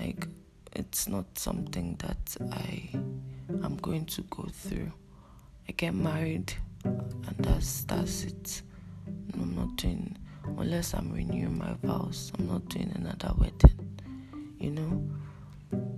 Like 0.00 0.26
it's 0.74 1.08
not 1.08 1.26
something 1.38 1.96
that 1.98 2.36
I 2.52 2.90
am 3.62 3.76
going 3.80 4.06
to 4.06 4.22
go 4.22 4.44
through. 4.52 4.90
I 5.68 5.72
get 5.72 5.94
married 5.94 6.52
and 6.84 7.36
that's 7.38 7.84
that's 7.84 8.24
it. 8.24 8.62
I'm 9.34 9.54
not 9.54 9.76
doing 9.76 10.16
unless 10.58 10.94
I'm 10.94 11.12
renewing 11.12 11.58
my 11.58 11.74
vows. 11.82 12.32
I'm 12.38 12.46
not 12.46 12.68
doing 12.68 12.92
another 12.94 13.32
wedding. 13.38 13.98
You 14.58 14.70
know. 14.72 15.10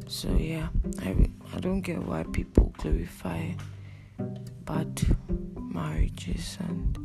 So 0.06 0.28
yeah, 0.36 0.68
I 1.02 1.28
I 1.54 1.60
don't 1.60 1.80
get 1.80 1.98
why 1.98 2.22
people 2.24 2.72
glorify 2.78 3.52
bad 4.64 5.00
marriages 5.58 6.58
and 6.60 6.96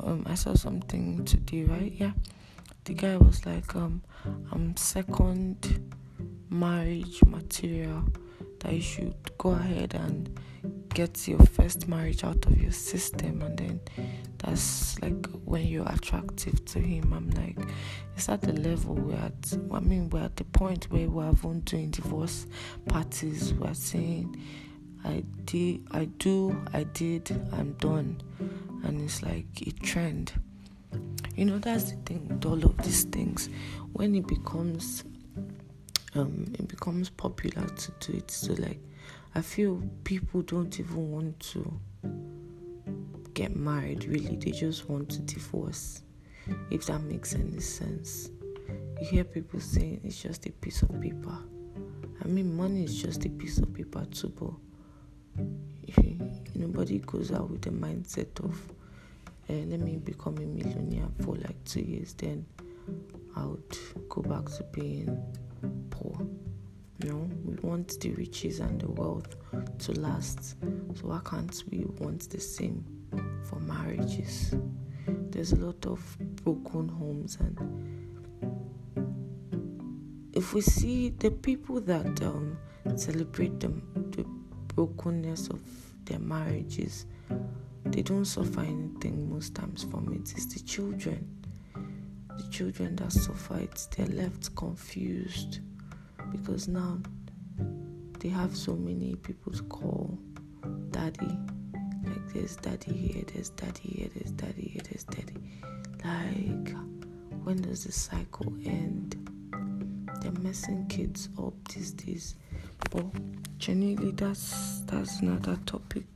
um 0.00 0.24
I 0.26 0.34
saw 0.34 0.54
something 0.54 1.24
today, 1.24 1.64
right? 1.64 1.92
Yeah. 1.92 2.12
The 2.84 2.94
guy 2.94 3.16
was 3.16 3.44
like, 3.44 3.74
um, 3.74 4.00
I'm 4.52 4.76
second 4.76 5.92
marriage 6.50 7.22
material 7.24 8.04
that 8.60 8.72
you 8.72 8.80
should 8.80 9.14
go 9.38 9.50
ahead 9.50 9.94
and 9.94 10.38
get 10.94 11.28
your 11.28 11.38
first 11.38 11.88
marriage 11.88 12.24
out 12.24 12.44
of 12.46 12.60
your 12.60 12.72
system. 12.72 13.42
And 13.42 13.58
then 13.58 13.80
that's 14.38 15.00
like 15.02 15.26
when 15.44 15.66
you're 15.66 15.88
attractive 15.88 16.64
to 16.66 16.78
him. 16.78 17.12
I'm 17.12 17.30
like 17.30 17.58
it's 18.16 18.28
at 18.28 18.40
the 18.40 18.52
level 18.52 18.94
we're 18.94 19.16
at. 19.16 19.52
I 19.72 19.80
mean 19.80 20.10
we're 20.10 20.24
at 20.24 20.36
the 20.36 20.44
point 20.44 20.90
where 20.90 21.08
we're 21.08 21.30
even 21.30 21.60
doing 21.60 21.90
divorce 21.90 22.46
parties. 22.88 23.52
We're 23.54 23.74
saying 23.74 24.36
i 25.04 25.22
did 25.44 25.86
i 25.92 26.06
do 26.06 26.60
i 26.72 26.82
did 26.84 27.30
i'm 27.52 27.72
done. 27.74 28.20
And 28.84 29.00
it's 29.02 29.22
like 29.22 29.46
a 29.66 29.70
trend. 29.84 30.32
You 31.34 31.44
know 31.44 31.58
that's 31.58 31.90
the 31.90 31.96
thing 31.96 32.28
with 32.28 32.46
all 32.46 32.64
of 32.64 32.76
these 32.78 33.04
things. 33.04 33.50
When 33.92 34.14
it 34.14 34.26
becomes 34.26 35.04
um 36.16 36.46
it 36.58 36.68
becomes 36.68 37.10
popular 37.10 37.66
to 37.66 37.92
do 38.00 38.16
it 38.18 38.30
so 38.30 38.52
like 38.54 38.80
i 39.34 39.40
feel 39.40 39.82
people 40.04 40.42
don't 40.42 40.80
even 40.80 41.10
want 41.10 41.38
to 41.40 41.80
get 43.36 43.54
married, 43.54 44.06
really. 44.06 44.34
They 44.36 44.50
just 44.50 44.88
want 44.88 45.10
to 45.10 45.20
divorce, 45.20 46.02
if 46.70 46.86
that 46.86 47.02
makes 47.02 47.34
any 47.34 47.60
sense. 47.60 48.30
You 49.00 49.06
hear 49.06 49.24
people 49.24 49.60
saying 49.60 50.00
it's 50.02 50.20
just 50.20 50.46
a 50.46 50.52
piece 50.52 50.80
of 50.82 51.00
paper. 51.00 51.38
I 52.24 52.28
mean, 52.28 52.56
money 52.56 52.84
is 52.84 53.00
just 53.00 53.26
a 53.26 53.28
piece 53.28 53.58
of 53.58 53.72
paper, 53.74 54.06
too, 54.06 54.32
but 54.40 54.54
nobody 56.54 56.98
goes 57.00 57.30
out 57.30 57.50
with 57.50 57.60
the 57.60 57.70
mindset 57.70 58.42
of, 58.42 58.58
uh, 59.50 59.52
let 59.52 59.80
me 59.80 59.96
become 59.96 60.38
a 60.38 60.46
millionaire 60.46 61.08
for 61.20 61.36
like 61.36 61.62
two 61.64 61.82
years, 61.82 62.14
then 62.14 62.46
I 63.36 63.44
would 63.44 63.78
go 64.08 64.22
back 64.22 64.46
to 64.46 64.64
being 64.72 65.22
poor. 65.90 66.26
You 67.02 67.10
know, 67.10 67.30
we 67.44 67.54
want 67.56 68.00
the 68.00 68.10
riches 68.12 68.60
and 68.60 68.80
the 68.80 68.90
wealth 68.90 69.36
to 69.80 69.92
last. 70.00 70.56
So 70.94 71.02
why 71.02 71.20
can't 71.24 71.62
we 71.70 71.84
want 71.98 72.28
the 72.30 72.40
same 72.40 72.84
for 73.44 73.60
marriages. 73.60 74.54
There's 75.06 75.52
a 75.52 75.56
lot 75.56 75.86
of 75.86 76.16
broken 76.44 76.88
homes, 76.88 77.38
and 77.40 77.58
if 80.32 80.54
we 80.54 80.60
see 80.60 81.10
the 81.10 81.30
people 81.30 81.80
that 81.80 82.22
um, 82.22 82.58
celebrate 82.96 83.60
the, 83.60 83.68
the 84.10 84.24
brokenness 84.74 85.48
of 85.48 85.60
their 86.04 86.18
marriages, 86.18 87.06
they 87.84 88.02
don't 88.02 88.24
suffer 88.24 88.60
anything 88.60 89.30
most 89.30 89.54
times 89.54 89.84
from 89.84 90.12
it. 90.12 90.32
It's 90.32 90.46
the 90.46 90.60
children. 90.60 91.35
The 92.38 92.48
children 92.50 92.96
that 92.96 93.12
suffer 93.12 93.58
it, 93.58 93.88
they're 93.96 94.06
left 94.06 94.54
confused 94.56 95.60
because 96.32 96.68
now 96.68 96.98
they 98.20 98.28
have 98.28 98.56
so 98.56 98.74
many 98.74 99.14
people 99.16 99.52
to 99.52 99.62
call 99.64 100.18
daddy 100.90 101.38
like 102.06 102.32
there's 102.32 102.56
daddy 102.56 102.92
here, 102.92 103.24
there's 103.34 103.50
daddy 103.50 103.80
here, 103.82 104.08
there's 104.14 104.30
daddy 104.32 104.68
here, 104.72 104.82
there's 104.88 105.04
daddy. 105.04 105.36
Like 106.04 106.74
when 107.44 107.62
does 107.62 107.84
the 107.84 107.92
cycle 107.92 108.52
end? 108.64 109.16
They're 110.20 110.32
messing 110.42 110.86
kids 110.86 111.28
up 111.38 111.54
these 111.68 111.92
days. 111.92 112.36
But 112.90 113.06
generally 113.58 114.12
that's 114.12 114.80
that's 114.82 115.20
another 115.20 115.58
topic 115.66 116.06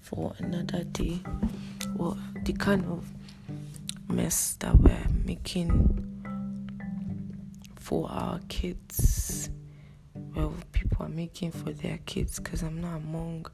for 0.00 0.34
another 0.38 0.84
day. 0.84 1.20
Well 1.94 2.18
the 2.44 2.52
kind 2.52 2.84
of 2.86 3.04
mess 4.10 4.56
that 4.60 4.76
we're 4.76 5.06
making 5.24 6.06
for 7.76 8.10
our 8.10 8.38
kids 8.48 9.50
well 10.34 10.52
people 10.72 11.06
are 11.06 11.08
making 11.08 11.50
for 11.50 11.72
their 11.72 11.98
kids 12.06 12.38
because 12.38 12.62
i'm 12.62 12.80
not 12.80 12.96
among 12.96 13.46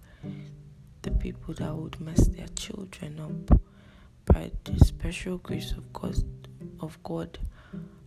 the 1.06 1.12
people 1.12 1.54
that 1.54 1.72
would 1.72 2.00
mess 2.00 2.26
their 2.26 2.48
children 2.56 3.20
up. 3.20 3.60
By 4.24 4.50
the 4.64 4.84
special 4.84 5.38
grace 5.38 5.70
of 5.70 5.92
God, 5.92 6.16
of 6.80 7.00
God, 7.04 7.38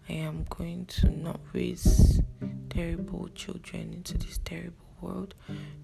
I 0.09 0.13
am 0.13 0.45
going 0.49 0.85
to 0.87 1.09
not 1.09 1.39
raise 1.53 2.21
terrible 2.69 3.29
children 3.35 3.93
into 3.93 4.17
this 4.17 4.39
terrible 4.39 4.85
world. 4.99 5.33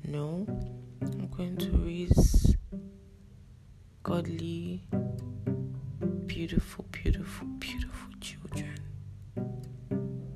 No, 0.06 0.46
I'm 1.02 1.28
going 1.28 1.56
to 1.56 1.72
raise 1.78 2.58
godly, 4.04 4.84
beautiful, 6.36 6.86
beautiful, 6.92 7.48
beautiful 7.48 8.10
children. 8.20 8.76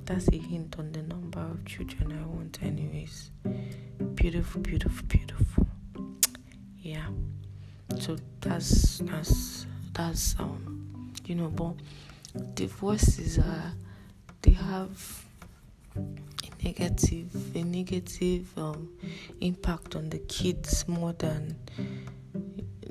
That's 0.06 0.28
a 0.28 0.36
hint 0.36 0.76
on 0.78 0.92
the 0.92 1.02
number 1.02 1.40
of 1.40 1.64
children 1.66 2.18
I 2.18 2.26
want, 2.26 2.58
anyways. 2.62 3.30
Beautiful, 4.14 4.60
beautiful, 4.62 5.06
beautiful 5.06 5.66
yeah 6.82 7.06
so 7.98 8.16
that's 8.40 8.98
that's 9.00 9.66
that's 9.92 10.34
um 10.38 11.12
you 11.26 11.36
know, 11.36 11.48
but 11.48 11.74
divorces 12.54 13.38
are 13.38 13.72
they 14.42 14.50
have 14.50 15.24
a 15.94 16.00
negative 16.64 17.54
a 17.54 17.62
negative 17.62 18.46
um, 18.58 18.88
impact 19.40 19.94
on 19.94 20.10
the 20.10 20.18
kids 20.20 20.88
more 20.88 21.12
than 21.12 21.54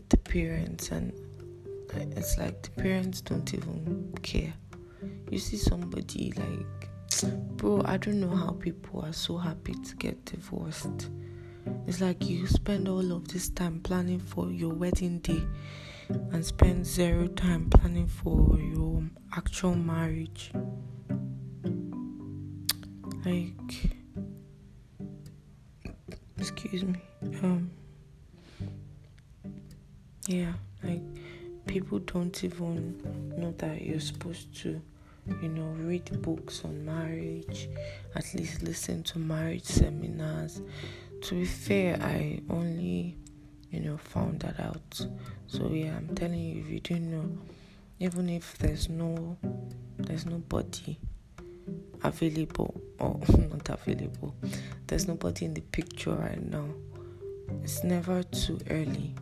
the 0.07 0.17
parents 0.17 0.89
and 0.91 1.11
it's 1.95 2.37
like 2.37 2.61
the 2.61 2.69
parents 2.71 3.21
don't 3.21 3.53
even 3.53 4.13
care. 4.21 4.53
You 5.31 5.39
see 5.39 5.57
somebody 5.57 6.33
like 6.35 6.89
bro 7.57 7.81
i 7.85 7.97
don't 7.97 8.19
know 8.21 8.33
how 8.33 8.51
people 8.51 9.01
are 9.03 9.11
so 9.11 9.37
happy 9.37 9.73
to 9.73 9.95
get 9.95 10.23
divorced. 10.25 11.09
It's 11.87 12.01
like 12.01 12.27
you 12.29 12.47
spend 12.47 12.87
all 12.87 13.11
of 13.11 13.27
this 13.27 13.49
time 13.49 13.81
planning 13.81 14.19
for 14.19 14.51
your 14.51 14.73
wedding 14.73 15.19
day 15.19 15.43
and 16.31 16.45
spend 16.45 16.85
zero 16.85 17.27
time 17.27 17.69
planning 17.69 18.07
for 18.07 18.57
your 18.57 19.03
actual 19.35 19.75
marriage. 19.75 20.51
Like 23.25 23.91
excuse 26.37 26.85
me 26.85 27.01
um 27.43 27.69
yeah 30.27 30.53
like 30.83 31.01
people 31.69 31.99
don't 31.99 32.43
even 32.43 32.97
know 33.37 33.53
that 33.59 33.79
you're 33.83 33.99
supposed 33.99 34.55
to 34.59 34.81
you 35.43 35.49
know 35.49 35.67
read 35.77 36.19
books 36.23 36.65
on 36.65 36.83
marriage 36.83 37.69
at 38.15 38.25
least 38.33 38.63
listen 38.63 39.03
to 39.03 39.19
marriage 39.19 39.65
seminars. 39.65 40.63
To 41.21 41.35
be 41.35 41.45
fair 41.45 41.99
i 42.01 42.41
only 42.49 43.15
you 43.69 43.81
know 43.81 43.97
found 43.97 44.39
that 44.39 44.59
out. 44.59 45.05
So 45.45 45.69
yeah 45.69 45.95
i'm 45.95 46.15
telling 46.15 46.39
you 46.41 46.61
if 46.61 46.69
you 46.71 46.79
didn't 46.79 47.11
know 47.11 47.37
even 47.99 48.29
if 48.29 48.57
there's 48.57 48.89
no 48.89 49.37
there's 49.99 50.25
nobody 50.25 50.97
available 52.03 52.81
or 52.97 53.19
not 53.51 53.69
available 53.69 54.33
there's 54.87 55.07
nobody 55.07 55.45
in 55.45 55.53
the 55.53 55.61
picture 55.61 56.15
right 56.15 56.43
now 56.49 56.65
it's 57.63 57.83
never 57.83 58.23
too 58.23 58.57
early 58.71 59.13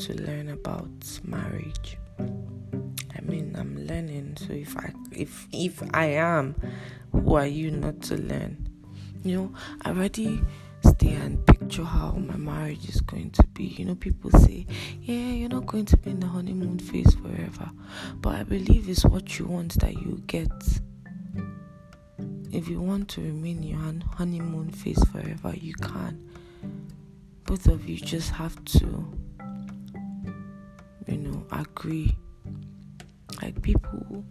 to 0.00 0.14
learn 0.22 0.48
about 0.48 0.90
marriage 1.24 1.96
i 2.18 3.20
mean 3.22 3.54
i'm 3.58 3.76
learning 3.86 4.36
so 4.36 4.52
if 4.52 4.76
i 4.76 4.92
if 5.12 5.46
if 5.52 5.82
i 5.94 6.06
am 6.06 6.54
who 7.12 7.34
are 7.34 7.46
you 7.46 7.70
not 7.70 8.00
to 8.02 8.16
learn 8.16 8.56
you 9.22 9.36
know 9.36 9.52
i 9.82 9.90
already 9.90 10.40
stay 10.82 11.12
and 11.12 11.44
picture 11.46 11.84
how 11.84 12.12
my 12.12 12.36
marriage 12.36 12.88
is 12.88 13.00
going 13.00 13.30
to 13.32 13.46
be. 13.48 13.64
You 13.64 13.86
know, 13.86 13.94
people 13.94 14.30
say, 14.30 14.66
yeah, 15.02 15.30
you're 15.32 15.48
not 15.48 15.66
going 15.66 15.84
to 15.86 15.96
be 15.96 16.10
in 16.10 16.20
the 16.20 16.26
honeymoon 16.26 16.78
phase 16.78 17.14
forever. 17.14 17.70
But 18.16 18.36
I 18.36 18.42
believe 18.44 18.88
it's 18.88 19.04
what 19.04 19.38
you 19.38 19.46
want 19.46 19.74
that 19.80 19.94
you 19.94 20.22
get. 20.26 20.50
If 22.52 22.68
you 22.68 22.80
want 22.80 23.08
to 23.10 23.20
remain 23.20 23.58
in 23.58 23.62
your 23.62 23.78
honeymoon 24.14 24.70
phase 24.70 25.02
forever, 25.04 25.54
you 25.56 25.74
can. 25.74 26.28
Both 27.44 27.66
of 27.66 27.88
you 27.88 27.96
just 27.96 28.30
have 28.30 28.62
to, 28.64 29.19
agree. 31.52 32.16
Like, 33.42 33.60
people 33.62 34.24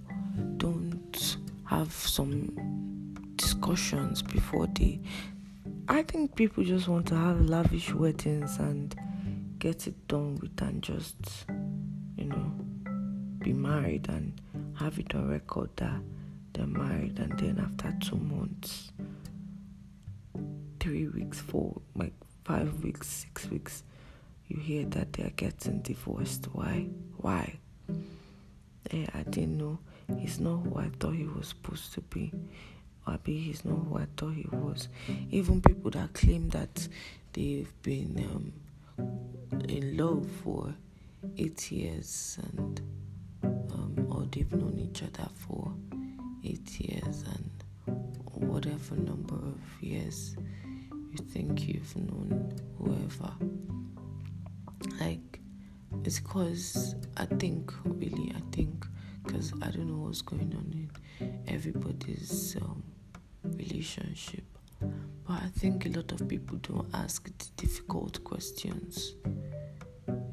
don't 0.57 1.37
have 1.65 1.91
some 1.91 3.15
discussions 3.35 4.21
before 4.21 4.67
they 4.67 4.99
I 5.91 6.03
think 6.03 6.35
people 6.35 6.63
just 6.63 6.87
want 6.87 7.07
to 7.07 7.15
have 7.15 7.49
lavish 7.49 7.91
weddings 7.91 8.59
and 8.59 8.95
get 9.57 9.87
it 9.87 10.07
done 10.07 10.37
with 10.39 10.61
and 10.61 10.83
just, 10.83 11.15
you 12.15 12.25
know, 12.25 12.51
be 13.39 13.53
married 13.53 14.07
and 14.07 14.39
have 14.77 14.99
it 14.99 15.15
on 15.15 15.27
record 15.29 15.71
that 15.77 15.99
they're 16.53 16.67
married 16.67 17.17
and 17.17 17.37
then 17.39 17.57
after 17.59 17.91
two 18.07 18.17
months, 18.17 18.91
three 20.79 21.07
weeks, 21.07 21.39
four, 21.39 21.81
like 21.95 22.13
five 22.45 22.83
weeks, 22.83 23.07
six 23.07 23.49
weeks, 23.49 23.83
you 24.47 24.59
hear 24.59 24.85
that 24.85 25.13
they're 25.13 25.31
getting 25.31 25.81
divorced. 25.81 26.45
Why? 26.53 26.87
Why? 27.21 27.59
Yeah, 28.91 29.07
I 29.13 29.23
didn't 29.23 29.57
know. 29.57 29.79
He's 30.17 30.39
not 30.39 30.57
who 30.57 30.79
I 30.79 30.89
thought 30.99 31.15
he 31.15 31.25
was 31.25 31.49
supposed 31.49 31.93
to 31.93 32.01
be. 32.01 32.31
Abi 33.05 33.37
he's 33.37 33.65
not 33.65 33.75
who 33.75 33.97
I 33.97 34.07
thought 34.17 34.33
he 34.33 34.47
was. 34.51 34.87
Even 35.29 35.61
people 35.61 35.91
that 35.91 36.13
claim 36.13 36.49
that 36.49 36.87
they've 37.33 37.71
been 37.81 38.25
um, 38.31 38.53
in 39.67 39.97
love 39.97 40.27
for 40.43 40.73
eight 41.37 41.71
years 41.71 42.39
and 42.53 42.81
um, 43.43 44.07
or 44.09 44.25
they've 44.31 44.51
known 44.53 44.79
each 44.79 45.03
other 45.03 45.29
for 45.35 45.71
eight 46.43 46.79
years 46.79 47.23
and 47.35 47.49
whatever 48.33 48.95
number 48.95 49.35
of 49.35 49.59
years 49.83 50.35
you 51.11 51.17
think 51.17 51.67
you've 51.67 51.95
known 51.95 52.53
whoever. 52.77 53.33
Like 54.99 55.28
it's 56.03 56.19
because 56.19 56.95
I 57.17 57.25
think 57.25 57.71
really 57.83 58.33
I 58.35 58.41
think 58.51 58.85
because 59.23 59.53
I 59.61 59.71
don't 59.71 59.87
know 59.87 60.05
what's 60.05 60.21
going 60.21 60.53
on 60.55 60.89
in 61.19 61.39
everybody's 61.47 62.55
um, 62.61 62.83
relationship. 63.43 64.43
But 64.79 65.43
I 65.43 65.49
think 65.57 65.85
a 65.85 65.89
lot 65.89 66.11
of 66.13 66.27
people 66.27 66.57
don't 66.57 66.87
ask 66.93 67.25
the 67.25 67.45
difficult 67.57 68.23
questions. 68.23 69.15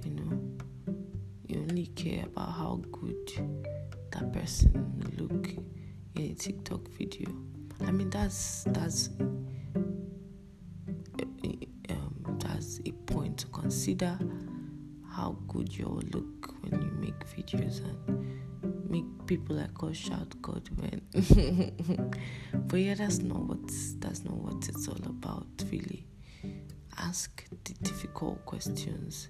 You 0.05 0.11
know, 0.11 0.41
you 1.47 1.61
only 1.61 1.87
care 1.89 2.25
about 2.25 2.53
how 2.53 2.81
good 2.93 3.31
that 4.13 4.33
person 4.33 5.03
look 5.19 5.51
in 6.15 6.31
a 6.31 6.35
TikTok 6.35 6.89
video. 6.89 7.29
I 7.87 7.91
mean, 7.91 8.09
that's 8.11 8.65
that's 8.69 9.11
um, 11.91 12.39
that's 12.39 12.81
a 12.87 12.93
point 12.93 13.39
to 13.39 13.47
consider 13.49 14.19
how 15.17 15.35
good 15.49 15.75
you 15.75 15.87
all 15.87 16.03
look 16.13 16.55
when 16.61 16.83
you 16.83 16.91
make 17.01 17.19
videos 17.35 17.81
and 17.83 18.91
make 18.91 19.07
people 19.27 19.57
like 19.57 19.83
us 19.83 19.97
shout 19.97 20.31
God 20.43 20.69
when. 20.77 21.01
but 22.69 22.77
yeah, 22.77 22.95
that's 22.95 23.21
not 23.21 23.41
what 23.41 23.67
that's 23.99 24.25
not 24.25 24.35
what 24.35 24.69
it's 24.69 24.87
all 24.89 25.01
about, 25.07 25.47
really. 25.71 26.05
Ask 26.99 27.45
the 27.65 27.73
difficult 27.83 28.45
questions. 28.45 29.29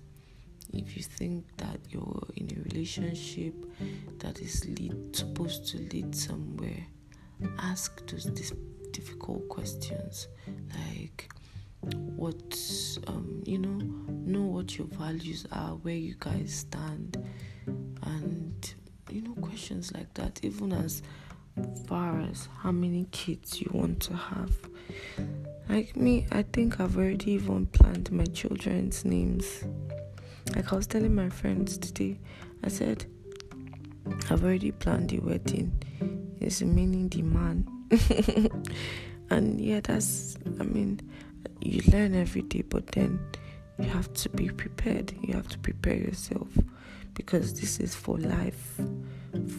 If 0.72 0.96
you 0.96 1.04
think 1.04 1.44
that 1.58 1.78
you're 1.88 2.26
in 2.34 2.50
a 2.50 2.62
relationship 2.68 3.54
that 4.18 4.40
is 4.40 4.66
lead 4.66 5.14
supposed 5.14 5.68
to 5.68 5.78
lead 5.78 6.16
somewhere, 6.16 6.84
ask 7.60 8.04
those 8.08 8.24
difficult 8.90 9.48
questions 9.48 10.26
like 10.74 11.30
what 12.16 12.58
um, 13.06 13.42
you 13.46 13.58
know 13.58 13.78
know 14.24 14.42
what 14.42 14.76
your 14.76 14.86
values 14.88 15.46
are 15.52 15.74
where 15.76 15.94
you 15.94 16.16
guys 16.18 16.54
stand 16.54 17.22
and 18.02 18.74
you 19.10 19.22
know, 19.22 19.34
questions 19.34 19.92
like 19.94 20.12
that, 20.14 20.40
even 20.42 20.72
as 20.72 21.02
far 21.86 22.20
as 22.20 22.48
how 22.58 22.72
many 22.72 23.06
kids 23.12 23.60
you 23.60 23.70
want 23.72 24.00
to 24.00 24.14
have. 24.14 24.54
Like 25.68 25.96
me, 25.96 26.26
I 26.32 26.42
think 26.42 26.80
I've 26.80 26.96
already 26.96 27.32
even 27.32 27.66
planned 27.66 28.10
my 28.12 28.24
children's 28.26 29.04
names. 29.04 29.64
Like 30.54 30.72
I 30.72 30.76
was 30.76 30.86
telling 30.86 31.14
my 31.14 31.28
friends 31.28 31.78
today, 31.78 32.18
I 32.62 32.68
said, 32.68 33.06
I've 34.30 34.44
already 34.44 34.72
planned 34.72 35.10
the 35.10 35.18
wedding. 35.18 35.72
It's 36.40 36.62
meaning 36.62 37.08
the 37.08 37.22
man. 37.22 37.66
and 39.30 39.60
yeah, 39.60 39.80
that's, 39.82 40.36
I 40.60 40.62
mean, 40.64 41.00
you 41.60 41.80
learn 41.92 42.14
every 42.14 42.42
day, 42.42 42.62
but 42.62 42.86
then 42.88 43.18
you 43.78 43.88
have 43.88 44.12
to 44.14 44.28
be 44.30 44.48
prepared. 44.48 45.12
You 45.22 45.34
have 45.34 45.48
to 45.48 45.58
prepare 45.58 45.96
yourself 45.96 46.48
because 47.14 47.58
this 47.58 47.80
is 47.80 47.94
for 47.94 48.18
life. 48.18 48.80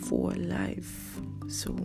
For 0.01 0.31
life. 0.31 1.19
So 1.47 1.75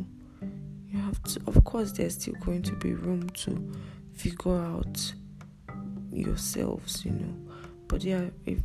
you 0.89 0.99
have 0.99 1.23
to, 1.25 1.41
of 1.47 1.65
course, 1.65 1.93
there's 1.93 2.15
still 2.15 2.35
going 2.35 2.63
to 2.63 2.73
be 2.73 2.95
room 2.95 3.29
to 3.31 3.73
figure 4.15 4.57
out 4.59 5.13
yourselves, 6.11 7.05
you 7.05 7.13
know. 7.13 7.35
But 7.89 8.03
there 8.03 8.23
are 8.23 8.31
a 8.47 8.57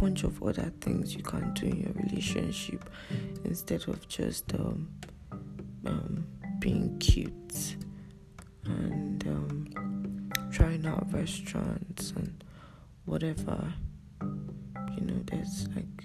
bunch 0.00 0.24
of 0.24 0.42
other 0.42 0.72
things 0.80 1.14
you 1.14 1.22
can 1.22 1.52
do 1.54 1.66
in 1.66 1.76
your 1.82 1.92
relationship 1.92 2.88
instead 3.44 3.88
of 3.88 4.06
just 4.08 4.52
um, 4.54 4.88
um, 5.84 6.26
being 6.58 6.96
cute 6.98 7.76
and 8.64 9.26
um, 9.26 9.95
trying 10.56 10.86
out 10.86 11.06
restaurants 11.12 12.12
and 12.12 12.42
whatever. 13.04 13.74
You 14.22 15.02
know, 15.02 15.20
there's 15.26 15.68
like 15.76 16.04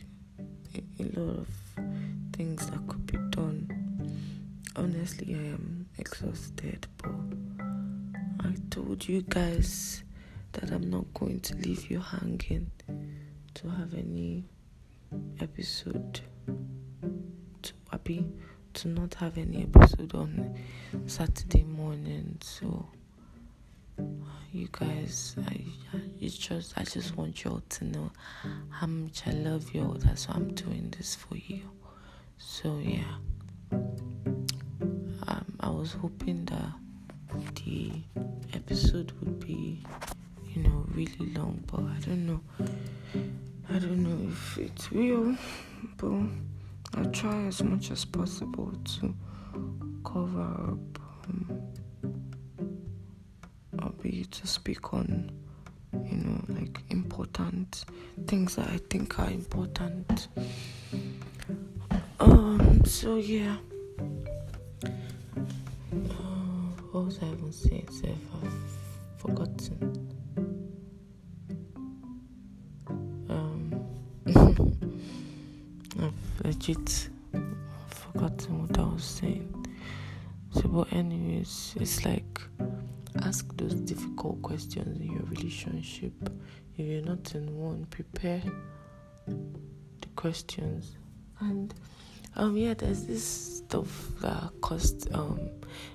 a, 0.76 1.02
a 1.02 1.06
lot 1.18 1.38
of 1.38 1.48
things 2.34 2.68
that 2.68 2.86
could 2.86 3.06
be 3.08 3.18
done. 3.30 3.70
Honestly, 4.76 5.36
I 5.36 5.54
am 5.54 5.88
exhausted, 5.98 6.86
but 6.98 7.12
I 8.46 8.54
told 8.70 9.08
you 9.08 9.22
guys 9.22 10.04
that 10.52 10.70
I'm 10.70 10.90
not 10.90 11.06
going 11.14 11.40
to 11.40 11.56
leave 11.56 11.90
you 11.90 12.02
hanging 12.02 12.70
to 13.54 13.70
have 13.70 13.94
any 13.94 14.44
episode 15.40 16.20
to 17.62 17.72
happy 17.90 18.26
to 18.74 18.90
not 18.90 19.14
have 19.14 19.38
any 19.38 19.64
episode 19.64 20.14
on 20.14 20.58
Saturday 21.06 21.64
morning. 21.64 22.36
So 22.42 22.90
you 24.54 24.68
guys, 24.72 25.36
I, 25.48 25.62
it's 26.20 26.38
just 26.38 26.74
I 26.78 26.84
just 26.84 27.16
want 27.16 27.44
y'all 27.44 27.62
to 27.70 27.86
know 27.86 28.12
how 28.70 28.88
much 28.88 29.28
I 29.28 29.32
love 29.32 29.74
you. 29.74 29.84
All. 29.84 29.94
That's 29.94 30.28
why 30.28 30.36
I'm 30.36 30.54
doing 30.54 30.94
this 30.98 31.16
for 31.16 31.36
you. 31.38 31.62
So 32.38 32.80
yeah, 32.84 33.16
um, 33.72 35.46
I 35.60 35.70
was 35.70 35.94
hoping 35.94 36.46
that 36.46 36.74
the 37.64 37.92
episode 38.54 39.14
would 39.20 39.40
be, 39.40 39.82
you 40.54 40.64
know, 40.64 40.86
really 40.90 41.34
long, 41.34 41.64
but 41.68 41.82
I 41.82 42.00
don't 42.06 42.26
know. 42.28 42.42
I 43.70 43.80
don't 43.80 44.04
know 44.04 44.32
if 44.32 44.58
it 44.58 44.92
will, 44.92 45.38
but 45.98 47.00
I'll 47.00 47.12
try 47.12 47.46
as 47.46 47.64
much 47.64 47.92
as 47.92 48.04
possible 48.04 48.74
to 49.00 49.16
cover 50.04 50.42
up. 50.42 51.00
Um, 51.30 51.62
be 54.02 54.26
to 54.32 54.48
speak 54.48 54.94
on, 54.94 55.32
you 55.94 56.18
know, 56.18 56.44
like 56.50 56.82
important 56.90 57.86
things 58.28 58.56
that 58.56 58.68
I 58.70 58.80
think 58.90 59.20
are 59.20 59.30
important. 59.30 60.28
Um. 62.20 62.84
So 62.86 63.18
yeah. 63.18 63.58
Uh, 65.94 66.72
what 66.92 67.06
was 67.06 67.20
I 67.22 67.28
even 67.28 67.52
saying? 67.52 67.88
I've 68.44 69.22
forgotten. 69.22 70.08
um 73.30 73.86
i've 76.00 76.46
legit 76.46 77.10
forgotten 77.90 78.68
what 78.68 78.78
I 78.78 78.84
was 78.84 79.04
saying. 79.04 79.48
So, 80.52 80.68
but 80.68 80.92
anyways, 80.92 81.76
it's 81.80 82.04
like 82.06 82.42
ask 83.32 83.56
those 83.56 83.76
difficult 83.76 84.42
questions 84.42 85.00
in 85.00 85.10
your 85.14 85.24
relationship. 85.24 86.12
If 86.76 86.86
you're 86.86 87.02
not 87.02 87.34
in 87.34 87.58
one, 87.58 87.86
prepare 87.86 88.44
the 89.26 90.08
questions. 90.18 90.98
And 91.40 91.74
um, 92.36 92.58
yeah, 92.58 92.74
there's 92.74 93.06
this 93.06 93.24
stuff 93.24 94.10
that 94.20 94.52
caused 94.60 95.16
um 95.16 95.40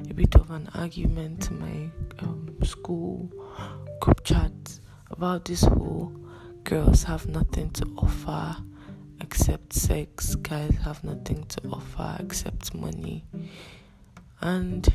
a 0.08 0.14
bit 0.14 0.34
of 0.34 0.50
an 0.50 0.70
argument 0.74 1.50
in 1.50 1.60
my 1.60 1.90
um 2.24 2.56
school 2.64 3.30
group 4.00 4.24
chat 4.24 4.80
about 5.10 5.44
this 5.44 5.60
whole 5.60 6.10
girls 6.64 7.02
have 7.02 7.26
nothing 7.28 7.68
to 7.72 7.84
offer 7.98 8.56
except 9.20 9.74
sex. 9.74 10.36
Guys 10.36 10.74
have 10.82 11.04
nothing 11.04 11.44
to 11.48 11.68
offer 11.68 12.16
except 12.18 12.74
money. 12.74 13.26
And 14.40 14.88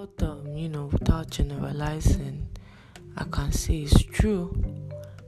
without 0.00 0.30
um, 0.30 0.56
you 0.56 0.68
know, 0.68 0.86
without 0.86 1.28
generalizing, 1.28 2.48
I 3.18 3.24
can 3.24 3.52
say 3.52 3.80
it's 3.80 4.02
true 4.02 4.64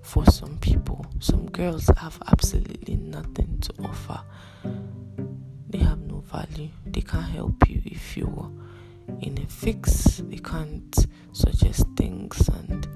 for 0.02 0.24
some 0.26 0.56
people. 0.58 1.04
Some 1.20 1.50
girls 1.50 1.90
have 1.98 2.18
absolutely 2.28 2.96
nothing 2.96 3.58
to 3.60 3.74
offer. 3.84 4.22
They 5.68 5.78
have 5.78 6.00
no 6.00 6.20
value. 6.20 6.70
They 6.86 7.02
can't 7.02 7.30
help 7.30 7.68
you 7.68 7.82
if 7.84 8.16
you're 8.16 8.50
in 9.20 9.38
a 9.38 9.46
fix. 9.46 10.22
They 10.24 10.38
can't 10.38 11.06
suggest 11.32 11.86
things 11.96 12.48
and 12.48 12.88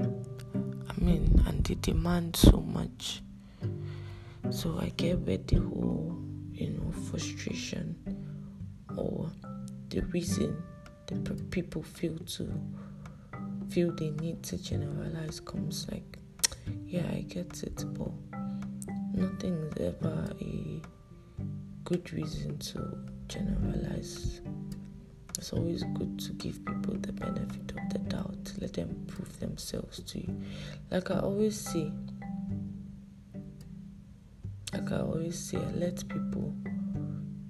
I 0.00 1.04
mean, 1.04 1.42
and 1.46 1.62
they 1.64 1.74
demand 1.74 2.36
so 2.36 2.60
much. 2.60 3.22
So 4.48 4.78
I 4.80 4.88
get 4.96 5.18
where 5.20 5.36
the 5.36 5.56
whole, 5.56 6.18
you 6.52 6.70
know, 6.70 6.92
frustration 7.10 7.94
or 8.96 9.30
the 9.90 10.00
reason 10.06 10.56
the 11.10 11.34
people 11.50 11.82
feel 11.82 12.16
to 12.18 12.52
feel 13.68 13.92
they 13.92 14.10
need 14.10 14.42
to 14.42 14.62
generalize 14.62 15.40
comes 15.40 15.86
like, 15.90 16.18
yeah, 16.86 17.06
I 17.12 17.20
get 17.22 17.62
it, 17.62 17.84
but 17.94 18.10
nothing 19.14 19.54
is 19.76 19.94
ever 19.94 20.34
a 20.40 20.82
good 21.84 22.12
reason 22.12 22.58
to 22.58 22.98
generalize 23.28 24.40
it's 25.40 25.54
always 25.54 25.84
good 25.94 26.18
to 26.18 26.32
give 26.34 26.62
people 26.66 26.98
the 26.98 27.12
benefit 27.12 27.72
of 27.72 27.88
the 27.88 27.98
doubt, 28.10 28.52
let 28.60 28.74
them 28.74 29.06
prove 29.06 29.40
themselves 29.40 30.02
to 30.02 30.18
you. 30.18 30.38
Like 30.90 31.10
I 31.10 31.20
always 31.20 31.58
say, 31.58 31.90
like 34.74 34.92
I 34.92 34.98
always 34.98 35.38
say, 35.38 35.56
I 35.56 35.70
let 35.70 36.06
people 36.08 36.54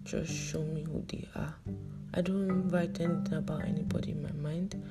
just 0.05 0.33
show 0.33 0.63
me 0.63 0.85
who 0.85 1.05
they 1.09 1.27
are. 1.35 1.57
I 2.13 2.23
don't 2.23 2.69
write 2.71 3.01
anything 3.01 3.35
about 3.35 3.65
anybody 3.65 4.11
in 4.11 4.23
my 4.23 4.33
mind. 4.33 4.83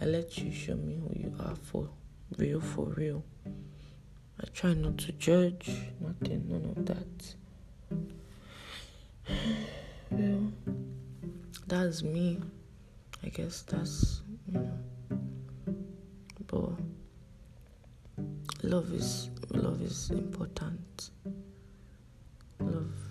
I 0.00 0.04
let 0.04 0.38
you 0.38 0.52
show 0.52 0.76
me 0.76 0.94
who 0.94 1.10
you 1.18 1.34
are 1.40 1.56
for 1.56 1.88
real, 2.36 2.60
for 2.60 2.84
real. 2.96 3.24
I 4.40 4.44
try 4.54 4.74
not 4.74 4.98
to 4.98 5.12
judge, 5.12 5.68
nothing, 6.00 6.44
none 6.48 6.74
of 6.76 6.86
that. 6.86 7.34
well, 10.10 10.52
that's 11.66 12.04
me. 12.04 12.40
I 13.24 13.28
guess 13.30 13.62
that's 13.62 14.22
you 14.46 14.60
know. 14.60 14.78
But 16.46 16.70
love 18.62 18.92
is 18.92 19.30
love 19.50 19.82
is 19.82 20.10
important. 20.10 21.10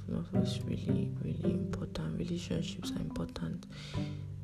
Love 0.07 0.27
is 0.43 0.61
really 0.63 1.11
really 1.23 1.51
important. 1.53 2.17
Relationships 2.17 2.91
are 2.91 3.01
important. 3.01 3.65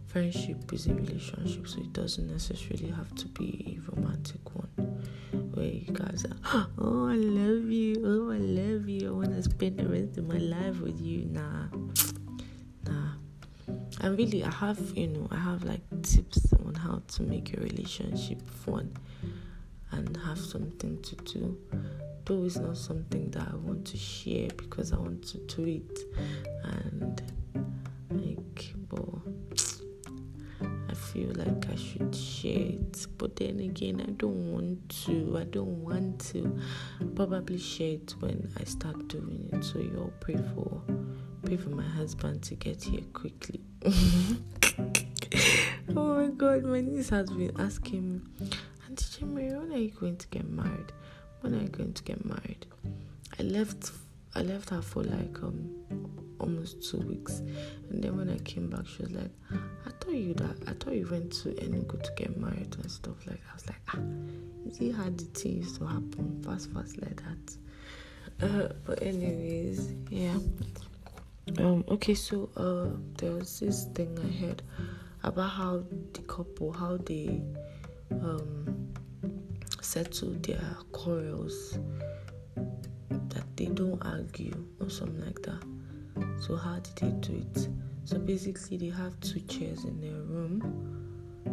Friendship 0.07 0.71
is 0.71 0.85
a 0.87 0.93
relationship, 0.93 1.67
so 1.67 1.79
it 1.79 1.91
doesn't 1.91 2.29
necessarily 2.29 2.91
have 2.91 3.13
to 3.15 3.27
be 3.29 3.79
a 3.79 3.91
romantic 3.91 4.41
one 4.53 5.03
where 5.53 5.65
you 5.65 5.91
guys 5.91 6.23
are, 6.25 6.67
oh, 6.77 7.07
I 7.07 7.15
love 7.15 7.65
you, 7.71 7.95
oh, 8.05 8.31
I 8.31 8.37
love 8.37 8.87
you, 8.87 9.07
I 9.07 9.11
want 9.11 9.31
to 9.31 9.41
spend 9.41 9.79
the 9.79 9.87
rest 9.87 10.17
of 10.19 10.27
my 10.27 10.37
life 10.37 10.79
with 10.81 11.01
you. 11.01 11.25
Nah, 11.25 11.65
nah, 12.85 13.13
and 14.01 14.17
really 14.17 14.43
i 14.43 14.49
have 14.51 14.79
you 14.95 15.07
know 15.07 15.27
i 15.31 15.35
have 15.35 15.63
like 15.63 15.81
tips 16.01 16.53
on 16.65 16.75
how 16.75 17.01
to 17.07 17.23
make 17.23 17.51
your 17.53 17.63
relationship 17.63 18.41
fun 18.49 18.91
and 19.91 20.17
have 20.17 20.39
something 20.39 21.01
to 21.01 21.15
do 21.15 21.57
though 22.25 22.43
it's 22.43 22.57
not 22.57 22.77
something 22.77 23.29
that 23.31 23.47
i 23.51 23.55
want 23.55 23.85
to 23.85 23.97
share 23.97 24.47
because 24.57 24.93
i 24.93 24.97
want 24.97 25.25
to 25.25 25.37
do 25.39 25.65
it. 25.65 25.99
And 26.63 27.21
like 28.11 28.73
but 28.89 29.75
i 30.89 30.93
feel 30.93 31.31
like 31.35 31.69
i 31.69 31.75
should 31.75 32.15
share 32.15 32.57
it. 32.57 33.07
But 33.17 33.35
then 33.35 33.59
again 33.59 34.01
i 34.01 34.11
don't 34.11 34.53
want 34.53 34.89
to. 35.05 35.37
I 35.39 35.43
don't 35.45 35.83
want 35.83 36.19
to 36.31 36.59
probably 37.15 37.57
share 37.57 37.93
it 37.95 38.15
when 38.19 38.51
i 38.59 38.63
start 38.63 39.07
doing 39.07 39.49
it. 39.51 39.63
So 39.63 39.79
you 39.79 39.97
all 39.99 40.13
pray 40.19 40.37
for 40.55 40.81
pray 41.43 41.57
for 41.57 41.69
my 41.69 41.83
husband 41.83 42.43
to 42.43 42.55
get 42.55 42.83
here 42.83 43.03
quickly. 43.13 43.61
Oh 45.95 46.15
my 46.15 46.27
god, 46.29 46.63
my 46.63 46.79
niece 46.81 47.09
has 47.09 47.29
been 47.29 47.51
asking 47.59 48.13
me, 48.13 48.21
Auntie 48.87 49.05
Jimmy, 49.19 49.53
when 49.53 49.73
are 49.73 49.77
you 49.77 49.89
going 49.91 50.15
to 50.15 50.27
get 50.29 50.47
married? 50.49 50.91
When 51.43 51.55
are 51.55 51.61
you 51.61 51.67
going 51.67 51.91
to 51.91 52.03
get 52.03 52.23
married? 52.23 52.65
I 53.37 53.43
left 53.43 53.91
I 54.33 54.43
left 54.43 54.69
her 54.69 54.81
for 54.81 55.03
like 55.03 55.43
um 55.43 55.75
almost 56.39 56.89
two 56.89 56.99
weeks 56.99 57.39
and 57.89 58.01
then 58.01 58.15
when 58.15 58.29
I 58.29 58.37
came 58.39 58.69
back 58.69 58.87
she 58.87 59.03
was 59.03 59.11
like, 59.11 59.31
I 59.51 59.89
thought 59.99 60.13
you 60.13 60.33
that 60.35 60.55
I 60.67 60.71
thought 60.71 60.93
you 60.93 61.05
went 61.11 61.33
to 61.43 61.49
Enugu 61.49 62.01
to 62.01 62.11
get 62.15 62.37
married 62.37 62.73
and 62.81 62.89
stuff 62.89 63.27
like 63.27 63.41
that. 63.43 63.51
I 63.51 63.55
was 63.55 63.67
like, 63.67 63.81
ah, 63.89 63.99
is 64.65 64.79
it 64.79 64.95
how 64.95 65.03
the 65.09 65.25
things 65.35 65.77
to 65.79 65.85
happen 65.85 66.41
fast 66.45 66.71
fast 66.71 67.01
like 67.01 67.21
that? 67.21 67.57
Uh, 68.41 68.69
but 68.85 69.03
anyways, 69.03 69.93
yeah. 70.09 70.37
Um, 71.57 71.83
okay, 71.89 72.13
so 72.15 72.49
uh, 72.55 72.97
there 73.17 73.33
was 73.33 73.59
this 73.59 73.83
thing 73.95 74.17
I 74.17 74.45
heard 74.45 74.63
about 75.23 75.49
how 75.49 75.83
the 76.13 76.21
couple, 76.21 76.71
how 76.71 76.95
they 76.95 77.41
um, 78.11 78.93
settle 79.81 80.31
their 80.41 80.77
quarrels, 80.91 81.77
that 82.55 83.45
they 83.55 83.65
don't 83.65 84.01
argue 84.03 84.65
or 84.79 84.89
something 84.89 85.25
like 85.25 85.41
that. 85.43 85.63
So, 86.41 86.55
how 86.55 86.79
did 86.79 86.95
they 86.95 87.27
do 87.27 87.37
it? 87.37 87.67
So, 88.05 88.19
basically, 88.19 88.77
they 88.77 88.89
have 88.89 89.19
two 89.21 89.39
chairs 89.41 89.85
in 89.85 89.99
their 90.01 90.21
room, 90.21 90.61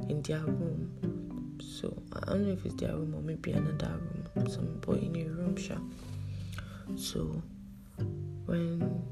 in 0.08 0.22
their 0.22 0.40
room. 0.40 1.58
So, 1.60 2.02
I 2.12 2.32
don't 2.32 2.46
know 2.46 2.52
if 2.52 2.64
it's 2.66 2.74
their 2.74 2.92
room 2.94 3.14
or 3.14 3.22
maybe 3.22 3.52
another 3.52 3.98
room, 4.34 4.48
some 4.48 4.78
boy 4.80 4.94
in 4.94 5.16
a 5.16 5.24
room, 5.30 5.56
sure. 5.56 5.80
So, 6.96 7.42
when 8.46 9.02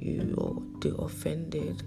you 0.00 0.78
the 0.80 0.94
offended, 0.96 1.82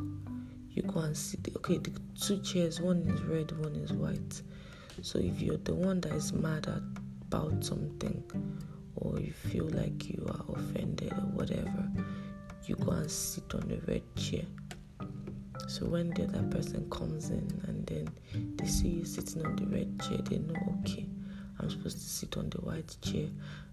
you 0.72 0.84
go 0.84 1.00
and 1.00 1.16
see 1.16 1.38
the 1.42 1.56
okay, 1.58 1.78
the 1.78 1.92
two 2.20 2.42
chairs, 2.42 2.82
one 2.82 3.02
is 3.02 3.22
red, 3.24 3.52
one 3.60 3.76
is 3.76 3.92
white. 3.94 4.42
So 5.02 5.20
if 5.20 5.42
you're 5.42 5.58
the 5.58 5.74
one 5.74 6.02
that 6.02 6.14
is 6.14 6.34
mad 6.34 6.68
about 7.28 7.64
something, 7.64 8.24
or 8.96 9.20
you 9.20 9.32
feel 9.32 9.66
like 9.70 10.10
you 10.10 10.26
are 10.28 10.56
offended 10.56 11.14
or 11.14 11.28
whatever, 11.34 11.90
you 12.66 12.76
go 12.76 12.92
and 12.92 13.10
sit 13.10 13.54
on 13.56 13.68
the 13.68 13.80
red 13.92 14.04
chair. 14.16 14.44
So 15.68 15.86
when 15.86 16.10
the 16.10 16.26
other 16.26 16.44
person 16.44 16.90
comes 16.90 17.30
in 17.30 17.48
and 17.68 17.86
then 17.88 18.10
they 18.58 18.68
see 18.68 18.90
you 18.90 19.06
sitting 19.06 19.46
on 19.46 19.56
the 19.56 19.66
red 19.66 20.00
chair, 20.02 20.18
they 20.18 20.38
know, 20.40 20.80
okay, 20.82 21.08
I'm 21.60 21.70
supposed 21.70 21.98
to 21.98 22.04
sit 22.04 22.38
on 22.38 22.50
the 22.50 22.60
white 22.60 22.96
chair. 23.02 23.28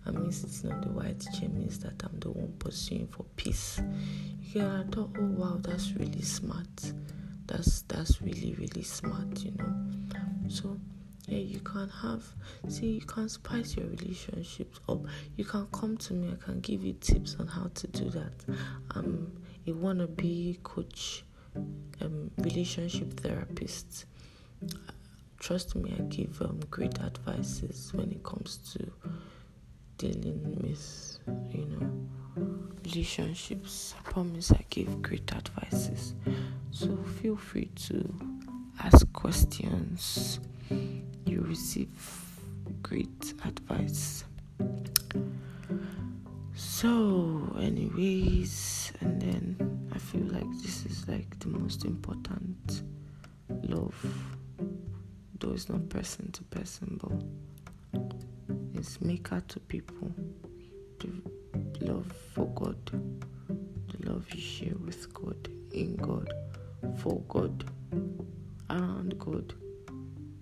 I 0.07 0.11
mean 0.11 0.33
sitting 0.33 0.73
on 0.73 0.81
the 0.81 0.89
white 0.89 1.21
chair 1.39 1.49
means 1.49 1.79
that 1.81 2.03
I'm 2.05 2.19
the 2.21 2.31
one 2.31 2.55
pursuing 2.59 3.09
for 3.09 3.25
peace. 3.37 3.81
Yeah, 4.41 4.81
I 4.81 4.85
thought, 4.85 5.11
oh 5.19 5.27
wow, 5.27 5.59
that's 5.61 5.93
really 5.93 6.23
smart. 6.23 6.93
That's 7.47 7.83
that's 7.83 8.23
really 8.23 8.55
really 8.59 8.83
smart, 8.83 9.43
you 9.43 9.53
know. 9.53 9.75
So 10.49 10.79
yeah, 11.29 11.39
you 11.39 11.61
can 11.61 11.89
have 11.91 12.25
see 12.69 12.87
you 12.87 13.01
can 13.03 13.29
spice 13.29 13.77
your 13.77 13.87
relationships 13.87 14.81
up. 14.89 15.01
You 15.37 15.45
can 15.45 15.67
come 15.73 15.97
to 15.99 16.15
me, 16.15 16.33
I 16.33 16.43
can 16.43 16.61
give 16.61 16.83
you 16.83 16.95
tips 16.95 17.37
on 17.39 17.47
how 17.47 17.71
to 17.75 17.87
do 17.89 18.09
that. 18.11 18.33
I'm 18.93 19.31
a 19.67 19.71
wannabe 19.73 20.63
coach, 20.63 21.25
um, 22.01 22.31
relationship 22.39 23.13
therapist. 23.21 24.07
Trust 25.39 25.77
me, 25.77 25.95
I 25.99 26.03
give 26.03 26.41
um, 26.43 26.61
great 26.71 26.99
advices 27.01 27.93
when 27.95 28.11
it 28.11 28.25
comes 28.25 28.57
to 28.73 28.91
dealing 29.99 30.59
with, 30.63 31.19
you 31.51 31.67
know, 31.67 32.09
relationships. 32.85 33.95
I 33.99 34.11
promise 34.11 34.51
I 34.51 34.65
give 34.71 35.03
great 35.03 35.31
advices. 35.33 36.15
So 36.71 36.97
feel 37.21 37.37
free 37.37 37.71
to 37.89 38.15
ask 38.81 39.13
questions. 39.13 40.41
You 41.29 41.43
receive 41.43 41.91
great 42.83 43.35
advice. 43.45 44.25
So, 46.55 47.55
anyways, 47.61 48.95
and 49.03 49.21
then 49.21 49.91
I 49.95 49.99
feel 49.99 50.23
like 50.23 50.51
this 50.63 50.87
is 50.87 51.07
like 51.07 51.39
the 51.41 51.49
most 51.49 51.85
important 51.85 52.83
love, 53.65 53.95
though 55.39 55.53
it's 55.53 55.69
not 55.69 55.87
person 55.91 56.33
to 56.33 56.43
person, 56.45 56.99
but 57.03 58.01
it's 58.75 58.99
maker 59.03 59.43
to 59.49 59.61
people. 59.61 60.11
The 61.01 61.13
love 61.93 62.11
for 62.33 62.47
God, 62.55 62.83
the 62.87 64.11
love 64.11 64.27
you 64.33 64.41
share 64.41 64.79
with 64.83 65.13
God, 65.13 65.47
in 65.73 65.95
God, 65.97 66.33
for 66.97 67.21
God, 67.29 67.65
around 68.71 69.19
God. 69.19 69.53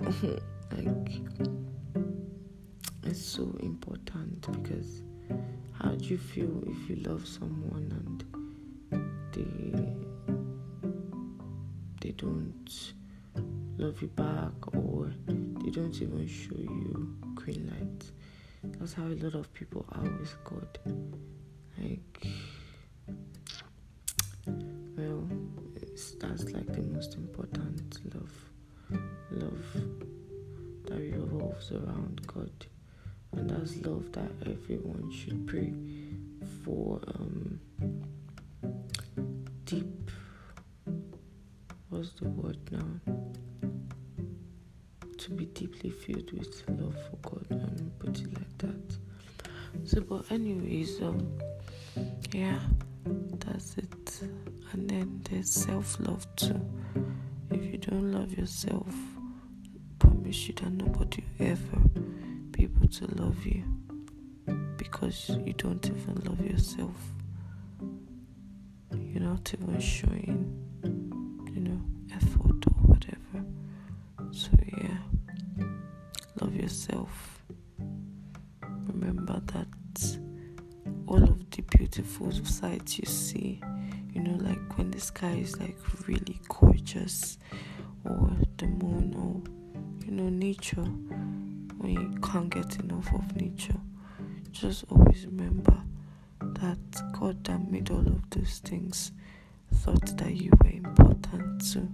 like, 0.72 1.20
it's 3.04 3.24
so 3.24 3.56
important 3.60 4.40
because 4.62 5.02
how 5.72 5.90
do 5.90 6.04
you 6.04 6.18
feel 6.18 6.62
if 6.66 6.88
you 6.88 6.96
love 6.96 7.26
someone 7.26 7.92
and 7.92 8.24
they 9.32 9.86
they 12.00 12.12
don't 12.12 12.94
love 13.78 14.00
you 14.00 14.08
back 14.08 14.74
or 14.74 15.12
they 15.26 15.70
don't 15.70 16.00
even 16.02 16.26
show 16.26 16.56
you 16.56 17.16
green 17.34 17.66
light? 17.68 18.10
That's 18.78 18.94
how 18.94 19.04
a 19.04 19.16
lot 19.24 19.34
of 19.34 19.52
people 19.52 19.86
are 19.92 20.02
with 20.02 20.34
god. 20.44 20.78
Like 21.78 22.26
well 24.96 25.28
that's 26.20 26.44
like 26.52 26.72
the 26.72 26.82
most 26.82 27.14
important 27.14 27.98
love 28.14 28.32
love 29.30 29.66
that 30.86 30.98
revolves 30.98 31.70
around 31.72 32.20
god. 32.26 32.66
And 33.32 33.50
that's 33.50 33.76
love 33.84 34.12
that 34.12 34.30
everyone 34.46 35.10
should 35.12 35.46
pray 35.46 35.72
for 36.64 37.00
um, 37.14 37.60
deep 39.64 40.10
what's 41.88 42.12
the 42.12 42.28
word 42.28 42.58
now? 42.70 43.14
To 45.18 45.30
be 45.30 45.46
deeply 45.46 45.90
filled 45.90 46.32
with 46.32 46.62
love 46.68 46.96
for 47.10 47.30
god 47.30 47.46
and 47.50 47.98
put 47.98 48.18
it 48.20 48.32
like 48.34 48.58
that. 48.58 48.96
So 49.84 50.00
but 50.00 50.30
anyways 50.30 51.00
um 51.02 51.38
yeah 52.32 52.60
that's 53.38 53.76
it. 53.78 54.20
And 54.72 54.88
then 54.90 55.20
there's 55.30 55.50
self-love 55.50 56.26
too. 56.36 56.60
If 57.50 57.64
you 57.64 57.78
don't 57.78 58.12
love 58.12 58.32
yourself 58.32 58.94
promise 60.26 60.48
you 60.48 60.54
that 60.54 60.72
nobody 60.72 61.22
will 61.38 61.46
ever 61.46 61.80
people 62.50 62.88
to 62.88 63.06
love 63.22 63.46
you 63.46 63.62
because 64.76 65.30
you 65.44 65.52
don't 65.52 65.86
even 65.86 66.20
love 66.24 66.44
yourself. 66.44 66.96
You're 68.92 69.22
not 69.22 69.54
even 69.54 69.78
showing, 69.78 70.52
you 71.54 71.60
know, 71.60 71.80
effort 72.12 72.66
or 72.66 72.74
whatever. 72.88 73.44
So, 74.32 74.50
yeah, 74.78 74.98
love 76.40 76.56
yourself. 76.56 77.44
Remember 78.88 79.40
that 79.52 80.18
all 81.06 81.22
of 81.22 81.50
the 81.50 81.62
beautiful 81.62 82.32
sights 82.32 82.98
you 82.98 83.06
see, 83.06 83.60
you 84.12 84.22
know, 84.22 84.36
like 84.42 84.76
when 84.76 84.90
the 84.90 85.00
sky 85.00 85.36
is 85.40 85.60
like 85.60 85.76
really 86.08 86.40
nature 90.66 90.90
when 91.78 91.92
you 91.92 92.18
can't 92.20 92.50
get 92.50 92.80
enough 92.80 93.12
of 93.14 93.36
nature. 93.36 93.76
Just 94.50 94.84
always 94.90 95.26
remember 95.26 95.76
that 96.40 96.78
God 97.12 97.44
that 97.44 97.70
made 97.70 97.90
all 97.90 98.06
of 98.06 98.28
those 98.30 98.58
things 98.64 99.12
thought 99.74 100.16
that 100.16 100.34
you 100.34 100.50
were 100.62 100.70
important 100.70 101.72
too. 101.72 101.88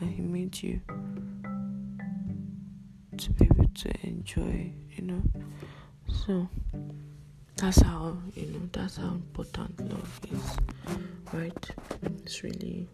And 0.00 0.10
He 0.10 0.22
made 0.22 0.62
you 0.62 0.80
to 3.16 3.32
be 3.32 3.44
able 3.44 3.68
to 3.68 4.06
enjoy, 4.06 4.72
you 4.96 5.02
know. 5.02 5.22
So 6.24 6.48
that's 7.56 7.82
how, 7.82 8.16
you 8.34 8.46
know, 8.46 8.68
that's 8.72 8.96
how 8.96 9.08
important 9.08 9.92
love 9.92 10.20
is, 10.32 10.56
right? 11.32 11.70
It's 12.02 12.42
really, 12.42 12.88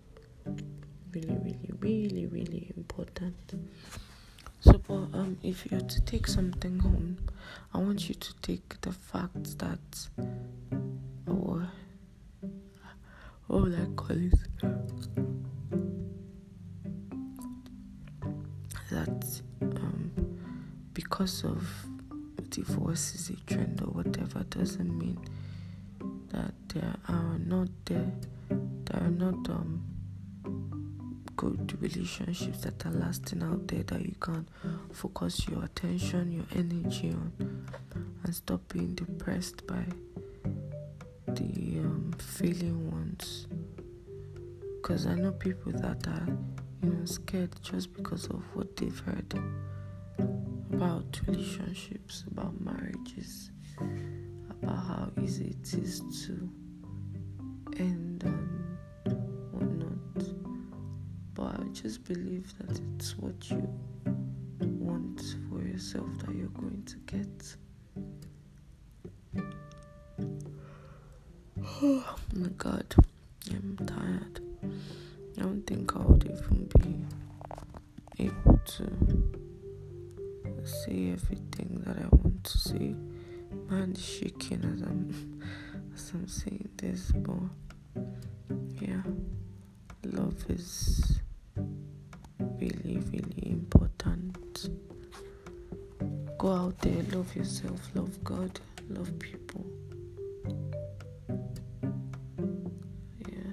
really, 1.13 1.37
really, 1.43 1.73
really, 1.81 2.27
really 2.27 2.73
important. 2.77 3.35
So, 4.61 4.73
but 4.87 4.95
um, 4.95 5.39
if 5.43 5.71
you're 5.71 5.81
to 5.81 6.01
take 6.03 6.27
something 6.27 6.79
home, 6.79 7.19
I 7.75 7.79
want 7.79 8.09
you 8.09 8.15
to 8.15 8.35
take 8.43 8.81
the 8.81 8.93
fact 8.93 9.59
that, 9.59 10.09
or 11.27 11.69
what 13.47 13.63
would 13.63 13.75
I 13.75 13.87
call 13.97 14.17
it? 14.17 14.35
That 18.91 19.41
um, 19.63 20.13
because 20.95 21.45
of 21.45 21.87
divorce 22.51 23.15
is 23.15 23.31
a 23.31 23.37
trend 23.47 23.81
or 23.81 23.91
whatever 23.91 24.45
doesn't 24.51 24.99
mean 24.99 25.19
that 26.29 26.53
there 26.69 26.95
are 27.09 27.39
not 27.39 27.69
there, 27.87 28.13
there 28.51 29.03
are 29.03 29.11
not 29.11 29.49
um 29.49 29.92
good 31.37 31.77
relationships 31.81 32.63
that 32.63 32.85
are 32.87 32.93
lasting 32.93 33.43
out 33.43 33.67
there 33.69 33.83
that 33.85 34.03
you 34.03 34.15
can 34.21 34.47
focus 34.93 35.47
your 35.49 35.65
attention, 35.65 36.33
your 36.33 36.45
energy 36.55 37.11
on, 37.11 37.67
and 38.25 38.35
stop 38.35 38.61
being 38.73 38.95
depressed 38.95 39.67
by 39.67 39.85
the 41.27 41.79
um, 41.81 42.15
failing 42.19 42.91
ones. 42.91 43.47
Because 44.81 45.07
I 45.07 45.15
know 45.15 45.33
people 45.33 45.73
that 45.73 46.07
are, 46.09 46.27
you 46.83 46.91
know, 46.91 47.05
scared 47.05 47.55
just 47.63 47.95
because 47.95 48.27
of 48.27 48.43
what 48.55 48.77
they've 48.77 48.99
heard 49.01 49.35
about 50.73 51.21
relationships, 51.27 52.25
about 52.31 52.61
marriages, 52.61 53.51
about 54.51 54.77
how 54.77 55.11
easy 55.23 55.57
it 55.61 55.75
is 55.75 56.01
to 56.27 56.51
just 61.83 62.05
believe 62.05 62.47
that 62.59 62.81
it's 62.95 63.19
what 63.19 63.51
you 63.51 63.69
want 64.61 65.21
for 65.49 65.61
yourself 65.65 66.07
that 66.19 66.33
you're 66.33 66.47
going 66.49 66.83
to 66.85 66.97
get. 67.07 67.57
Oh 71.85 72.17
my 72.35 72.49
god, 72.59 72.95
love 97.33 97.47
yourself, 97.47 97.81
love 97.95 98.25
God, 98.25 98.61
love 98.91 99.19
people. 99.19 99.65
Yeah, 103.27 103.53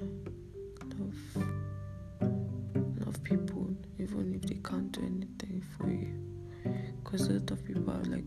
love, 1.00 1.46
love 3.06 3.24
people, 3.24 3.74
even 3.98 4.34
if 4.36 4.50
they 4.50 4.56
can't 4.56 4.92
do 4.92 5.02
anything 5.02 5.64
for 5.78 5.90
you. 5.90 6.14
Because 7.02 7.30
a 7.30 7.34
lot 7.34 7.52
of 7.52 7.66
people 7.66 7.90
are 7.90 8.04
like 8.04 8.26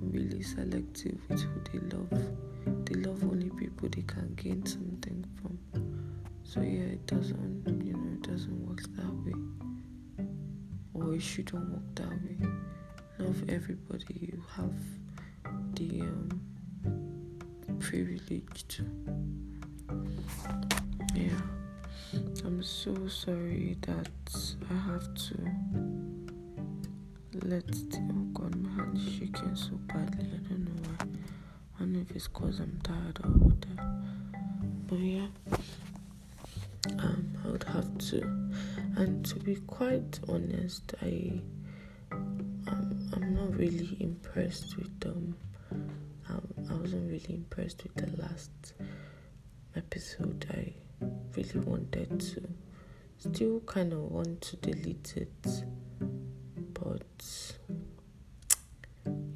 really 0.00 0.42
selective 0.42 1.18
with 1.28 1.42
who 1.42 1.60
they 1.72 1.96
love. 1.96 2.84
They 2.84 2.94
love 2.96 3.22
only 3.22 3.50
people 3.50 3.88
they 3.88 4.02
can 4.02 4.34
gain 4.34 4.66
something 4.66 5.24
from. 5.40 5.58
So 6.42 6.60
yeah, 6.60 6.94
it 6.96 7.06
doesn't, 7.06 7.84
you 7.84 7.92
know, 7.92 8.14
it 8.14 8.22
doesn't 8.28 8.66
work 8.66 8.82
that 8.96 9.14
way. 9.24 10.26
Or 10.94 11.14
it 11.14 11.22
shouldn't 11.22 11.70
work 11.70 11.94
that 11.94 12.10
way. 12.10 12.48
Love 13.18 13.42
everybody 13.48 14.04
you 14.20 14.42
have 14.56 14.74
the 15.74 16.00
um, 16.02 16.40
privilege 17.78 18.64
to. 18.68 18.84
Yeah. 21.14 21.30
I'm 22.44 22.62
so 22.62 23.08
sorry 23.08 23.76
that 23.82 24.08
I 24.70 24.74
have 24.74 25.14
to 25.14 25.36
let 27.46 27.66
the, 27.66 27.98
oh 28.10 28.24
god 28.34 28.54
my 28.56 28.70
hand 28.70 28.96
is 28.96 29.12
shaking 29.14 29.54
so 29.56 29.72
badly. 29.86 30.26
I 30.26 30.48
don't 30.48 30.64
know 30.64 30.82
why. 30.88 31.06
I 31.76 31.78
don't 31.80 31.92
know 31.92 32.00
if 32.00 32.10
it's 32.16 32.26
cause 32.28 32.60
I'm 32.60 32.78
tired 32.82 33.18
or 33.24 33.30
whatever. 33.30 34.02
But 34.88 34.98
yeah. 34.98 35.26
Um 36.98 37.36
I 37.44 37.48
would 37.50 37.64
have 37.64 37.96
to 38.10 38.20
and 38.96 39.24
to 39.26 39.36
be 39.36 39.56
quite 39.56 40.20
honest, 40.28 40.94
I 41.02 41.40
really 43.56 43.96
impressed 44.00 44.76
with 44.76 44.98
them. 45.00 45.36
Um, 46.28 46.48
I 46.70 46.74
wasn't 46.74 47.10
really 47.10 47.34
impressed 47.34 47.82
with 47.82 47.94
the 47.94 48.22
last 48.22 48.74
episode. 49.76 50.46
I 50.50 50.72
really 51.36 51.60
wanted 51.60 52.20
to 52.20 52.42
still 53.18 53.60
kind 53.60 53.92
of 53.92 54.00
want 54.00 54.40
to 54.40 54.56
delete 54.56 55.14
it 55.16 55.62
but 56.74 57.54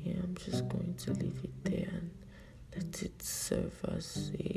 yeah 0.03 0.15
i'm 0.23 0.37
just 0.45 0.69
going 0.69 0.95
to 0.99 1.13
leave 1.15 1.39
it 1.45 1.65
there 1.65 1.89
and 1.93 2.11
let 2.75 3.03
it 3.03 3.23
serve 3.23 3.75
as 3.97 4.33
a 4.41 4.56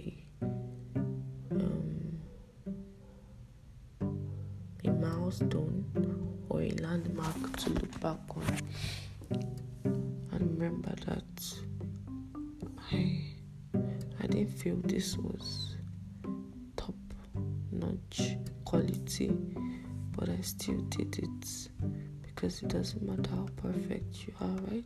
because 22.50 22.64
it 22.64 22.70
doesn't 22.70 23.04
matter 23.04 23.30
how 23.30 23.48
perfect 23.58 24.26
you 24.26 24.34
are, 24.42 24.58
right? 24.72 24.84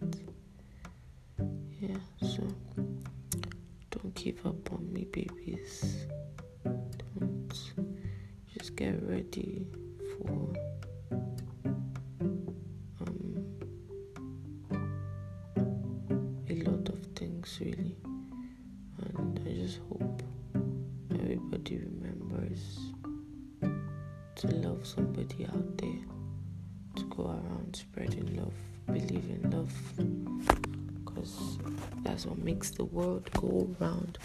Yeah, 1.80 1.96
so 2.22 2.44
don't 3.90 4.14
give 4.16 4.46
up 4.46 4.70
on 4.74 4.92
me, 4.92 5.06
babies. 5.06 6.06
Don't 6.66 7.54
just 8.58 8.76
get 8.76 9.02
ready 9.08 9.66
for 10.12 10.54
go 27.16 27.28
around 27.28 27.76
spreading 27.76 28.36
love, 28.36 28.54
believing 28.88 29.40
in 29.44 29.52
love, 29.52 29.74
because 31.06 31.60
that's 32.02 32.26
what 32.26 32.40
makes 32.40 32.72
the 32.72 32.86
world 32.86 33.30
go 33.34 33.70
round. 33.80 34.18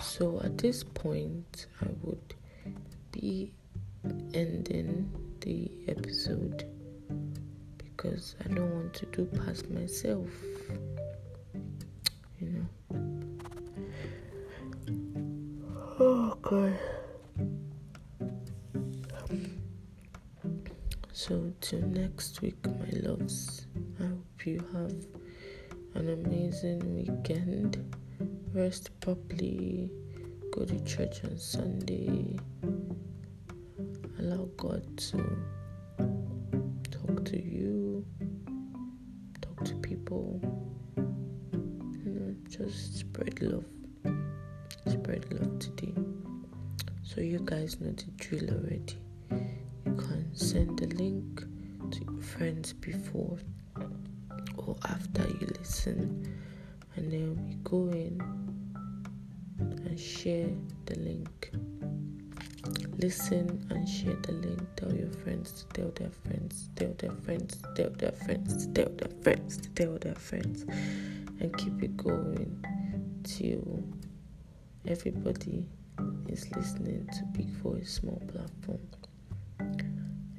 So 0.00 0.40
at 0.42 0.56
this 0.56 0.82
point, 0.82 1.66
I 1.82 1.88
would 2.02 2.34
be 3.12 3.52
ending 4.32 5.10
the 5.40 5.70
episode 5.88 6.64
because 7.78 8.34
I 8.44 8.48
don't 8.48 8.74
want 8.74 8.94
to 8.94 9.06
do 9.06 9.26
past 9.44 9.68
myself. 9.70 10.28
Next 22.20 22.42
week, 22.42 22.66
my 22.66 23.08
loves, 23.08 23.66
I 23.98 24.02
hope 24.02 24.44
you 24.44 24.62
have 24.74 24.92
an 25.94 26.10
amazing 26.10 26.94
weekend. 26.94 27.82
Rest 28.52 28.90
properly, 29.00 29.90
go 30.52 30.66
to 30.66 30.78
church 30.84 31.24
on 31.24 31.38
Sunday, 31.38 32.38
allow 34.18 34.50
God 34.58 34.84
to 34.98 35.16
talk 36.90 37.24
to 37.24 37.42
you, 37.42 38.04
talk 39.40 39.64
to 39.64 39.74
people, 39.76 40.42
you 40.98 42.10
know, 42.10 42.36
just 42.50 42.98
spread 42.98 43.40
love. 43.40 43.64
Spread 44.86 45.24
love 45.32 45.58
today. 45.58 45.94
So, 47.02 47.22
you 47.22 47.40
guys 47.46 47.80
know 47.80 47.92
the 47.92 48.10
drill 48.18 48.50
already 48.50 48.98
You 49.30 49.94
can 49.94 50.28
send 50.34 50.80
the 50.80 50.86
link 50.88 51.44
to 51.90 52.04
your 52.04 52.22
friends 52.22 52.72
before 52.72 53.38
or 54.56 54.76
after 54.84 55.22
you 55.22 55.48
listen, 55.58 56.36
and 56.96 57.12
then 57.12 57.36
we 57.46 57.54
go 57.64 57.88
in 57.90 58.20
and 59.58 59.98
share 59.98 60.50
the 60.86 60.98
link. 61.00 61.50
Listen 62.98 63.66
and 63.70 63.88
share 63.88 64.16
the 64.22 64.32
link. 64.32 64.60
Tell 64.76 64.94
your 64.94 65.10
friends 65.10 65.52
to 65.52 65.66
tell 65.68 65.90
their 65.92 66.10
friends, 66.10 66.68
tell 66.76 66.92
their 66.98 67.12
friends, 67.12 67.58
tell 67.74 67.90
their 67.90 68.12
friends, 68.12 68.66
tell 68.74 68.90
their 68.90 69.10
friends, 69.22 69.58
tell 69.74 69.98
their 69.98 70.14
friends, 70.14 70.64
and 71.40 71.56
keep 71.56 71.82
it 71.82 71.96
going 71.96 72.64
till 73.24 73.82
everybody 74.86 75.66
is 76.28 76.50
listening 76.54 77.08
to 77.12 77.24
Big 77.36 77.48
Voice 77.62 77.94
Small 77.94 78.22
Platform. 78.28 78.80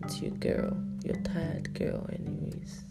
It's 0.03 0.21
your 0.21 0.31
girl, 0.31 0.77
your 1.03 1.15
tired 1.17 1.73
girl, 1.73 2.07
anyways. 2.13 2.83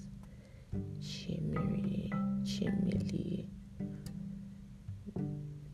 Chimiri, 1.01 2.11
Chimili. 2.45 3.47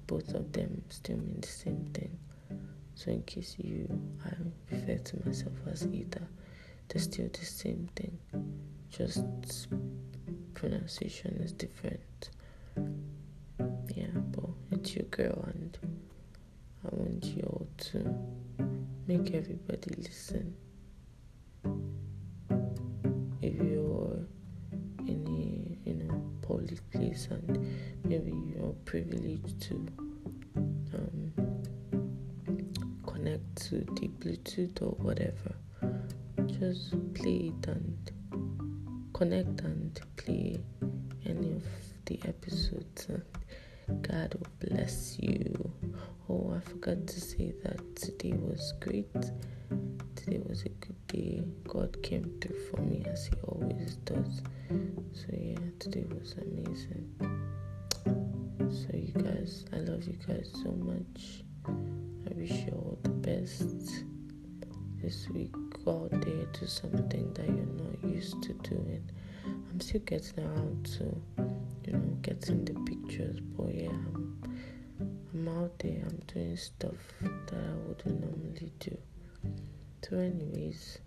Both 0.07 0.34
of 0.34 0.53
them 0.53 0.82
still 0.89 1.16
mean 1.18 1.41
the 1.41 1.49
same 1.49 1.84
thing. 1.93 2.18
So, 2.95 3.11
in 3.11 3.22
case 3.22 3.57
you, 3.59 3.89
I 4.24 4.30
refer 4.70 4.97
to 4.97 5.26
myself 5.26 5.53
as 5.70 5.87
either, 5.87 6.22
they're 6.89 7.03
still 7.03 7.28
the 7.32 7.45
same 7.45 7.89
thing. 7.97 8.18
Just 8.89 9.68
pronunciation 10.55 11.37
is 11.43 11.53
different. 11.53 12.30
Yeah, 13.95 14.07
but 14.30 14.51
it's 14.72 14.95
your 14.95 15.05
girl, 15.07 15.45
and 15.55 15.78
I 16.84 16.89
want 16.93 17.24
you 17.24 17.43
all 17.43 17.66
to 17.93 18.14
make 19.07 19.32
everybody 19.34 19.91
listen 19.99 20.55
you're 28.93 29.05
privileged 29.05 29.61
to 29.62 29.74
um, 30.95 31.32
connect 33.07 33.57
to 33.57 33.76
the 33.76 34.09
Bluetooth 34.20 34.82
or 34.82 34.95
whatever, 35.03 35.55
just 36.59 36.91
play 37.14 37.53
it 37.53 37.66
and 37.68 38.11
connect 39.12 39.61
and 39.62 40.01
play 40.16 40.59
any 41.24 41.53
of 41.53 41.64
the 42.07 42.20
episodes. 42.26 43.09
God 44.03 44.34
will 44.34 44.68
bless 44.68 45.18
you. 45.18 45.72
Oh, 46.28 46.55
I 46.57 46.61
forgot 46.61 47.07
to 47.07 47.20
say 47.20 47.53
that 47.62 47.97
today 47.97 48.32
was 48.32 48.72
great. 48.80 49.12
Today 50.16 50.41
was 50.47 50.62
a 50.62 50.68
good 50.68 51.07
day. 51.07 51.45
God 51.68 52.03
came 52.03 52.37
through 52.41 52.59
for 52.70 52.80
me 52.80 53.05
as 53.07 53.26
He 53.26 53.34
always 53.47 53.97
does. 53.97 54.43
So, 55.12 55.26
yeah, 55.32 55.57
today 55.78 56.05
was 56.09 56.34
amazing. 56.34 57.36
So, 58.76 58.88
you 58.94 59.12
guys, 59.12 59.64
I 59.72 59.76
love 59.76 60.04
you 60.04 60.18
guys 60.26 60.50
so 60.62 60.70
much. 60.72 61.44
I 61.66 62.34
wish 62.34 62.50
you 62.50 62.72
all 62.72 62.98
the 63.02 63.08
best 63.08 64.04
this 65.02 65.28
week. 65.30 65.52
Go 65.84 66.04
out 66.04 66.20
there, 66.20 66.44
do 66.58 66.66
something 66.66 67.32
that 67.34 67.46
you're 67.46 67.84
not 67.84 68.04
used 68.04 68.42
to 68.42 68.52
doing 68.54 69.08
I'm 69.76 69.80
still 69.80 70.00
getting 70.00 70.44
around 70.44 70.86
to, 70.98 71.04
you 71.86 71.92
know, 71.92 72.16
getting 72.22 72.64
the 72.64 72.74
pictures. 72.80 73.38
But 73.56 73.74
yeah, 73.74 73.88
I'm, 73.90 74.42
I'm 75.34 75.48
out 75.48 75.78
there. 75.78 76.02
I'm 76.08 76.20
doing 76.32 76.56
stuff 76.56 76.94
that 77.20 77.52
I 77.52 77.74
wouldn't 77.86 78.20
normally 78.20 78.72
do. 78.80 78.96
So, 80.08 80.16
anyways, 80.16 80.98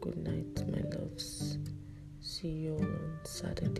good 0.00 0.16
night, 0.18 0.68
my 0.68 0.82
loves. 0.98 1.58
See 2.20 2.48
you 2.48 2.74
all 2.74 2.82
on 2.82 3.18
Saturday. 3.24 3.73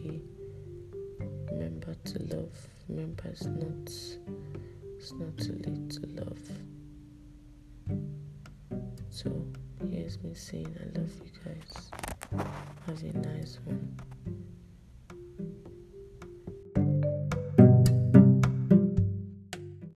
It's 3.35 3.47
not. 3.47 3.91
It's 4.97 5.13
not 5.13 5.37
too 5.39 5.61
late 5.67 5.91
to 5.91 6.07
love. 6.23 6.39
So 9.11 9.45
here's 9.91 10.23
me 10.23 10.35
saying 10.35 10.73
I 10.81 10.97
love 10.97 11.11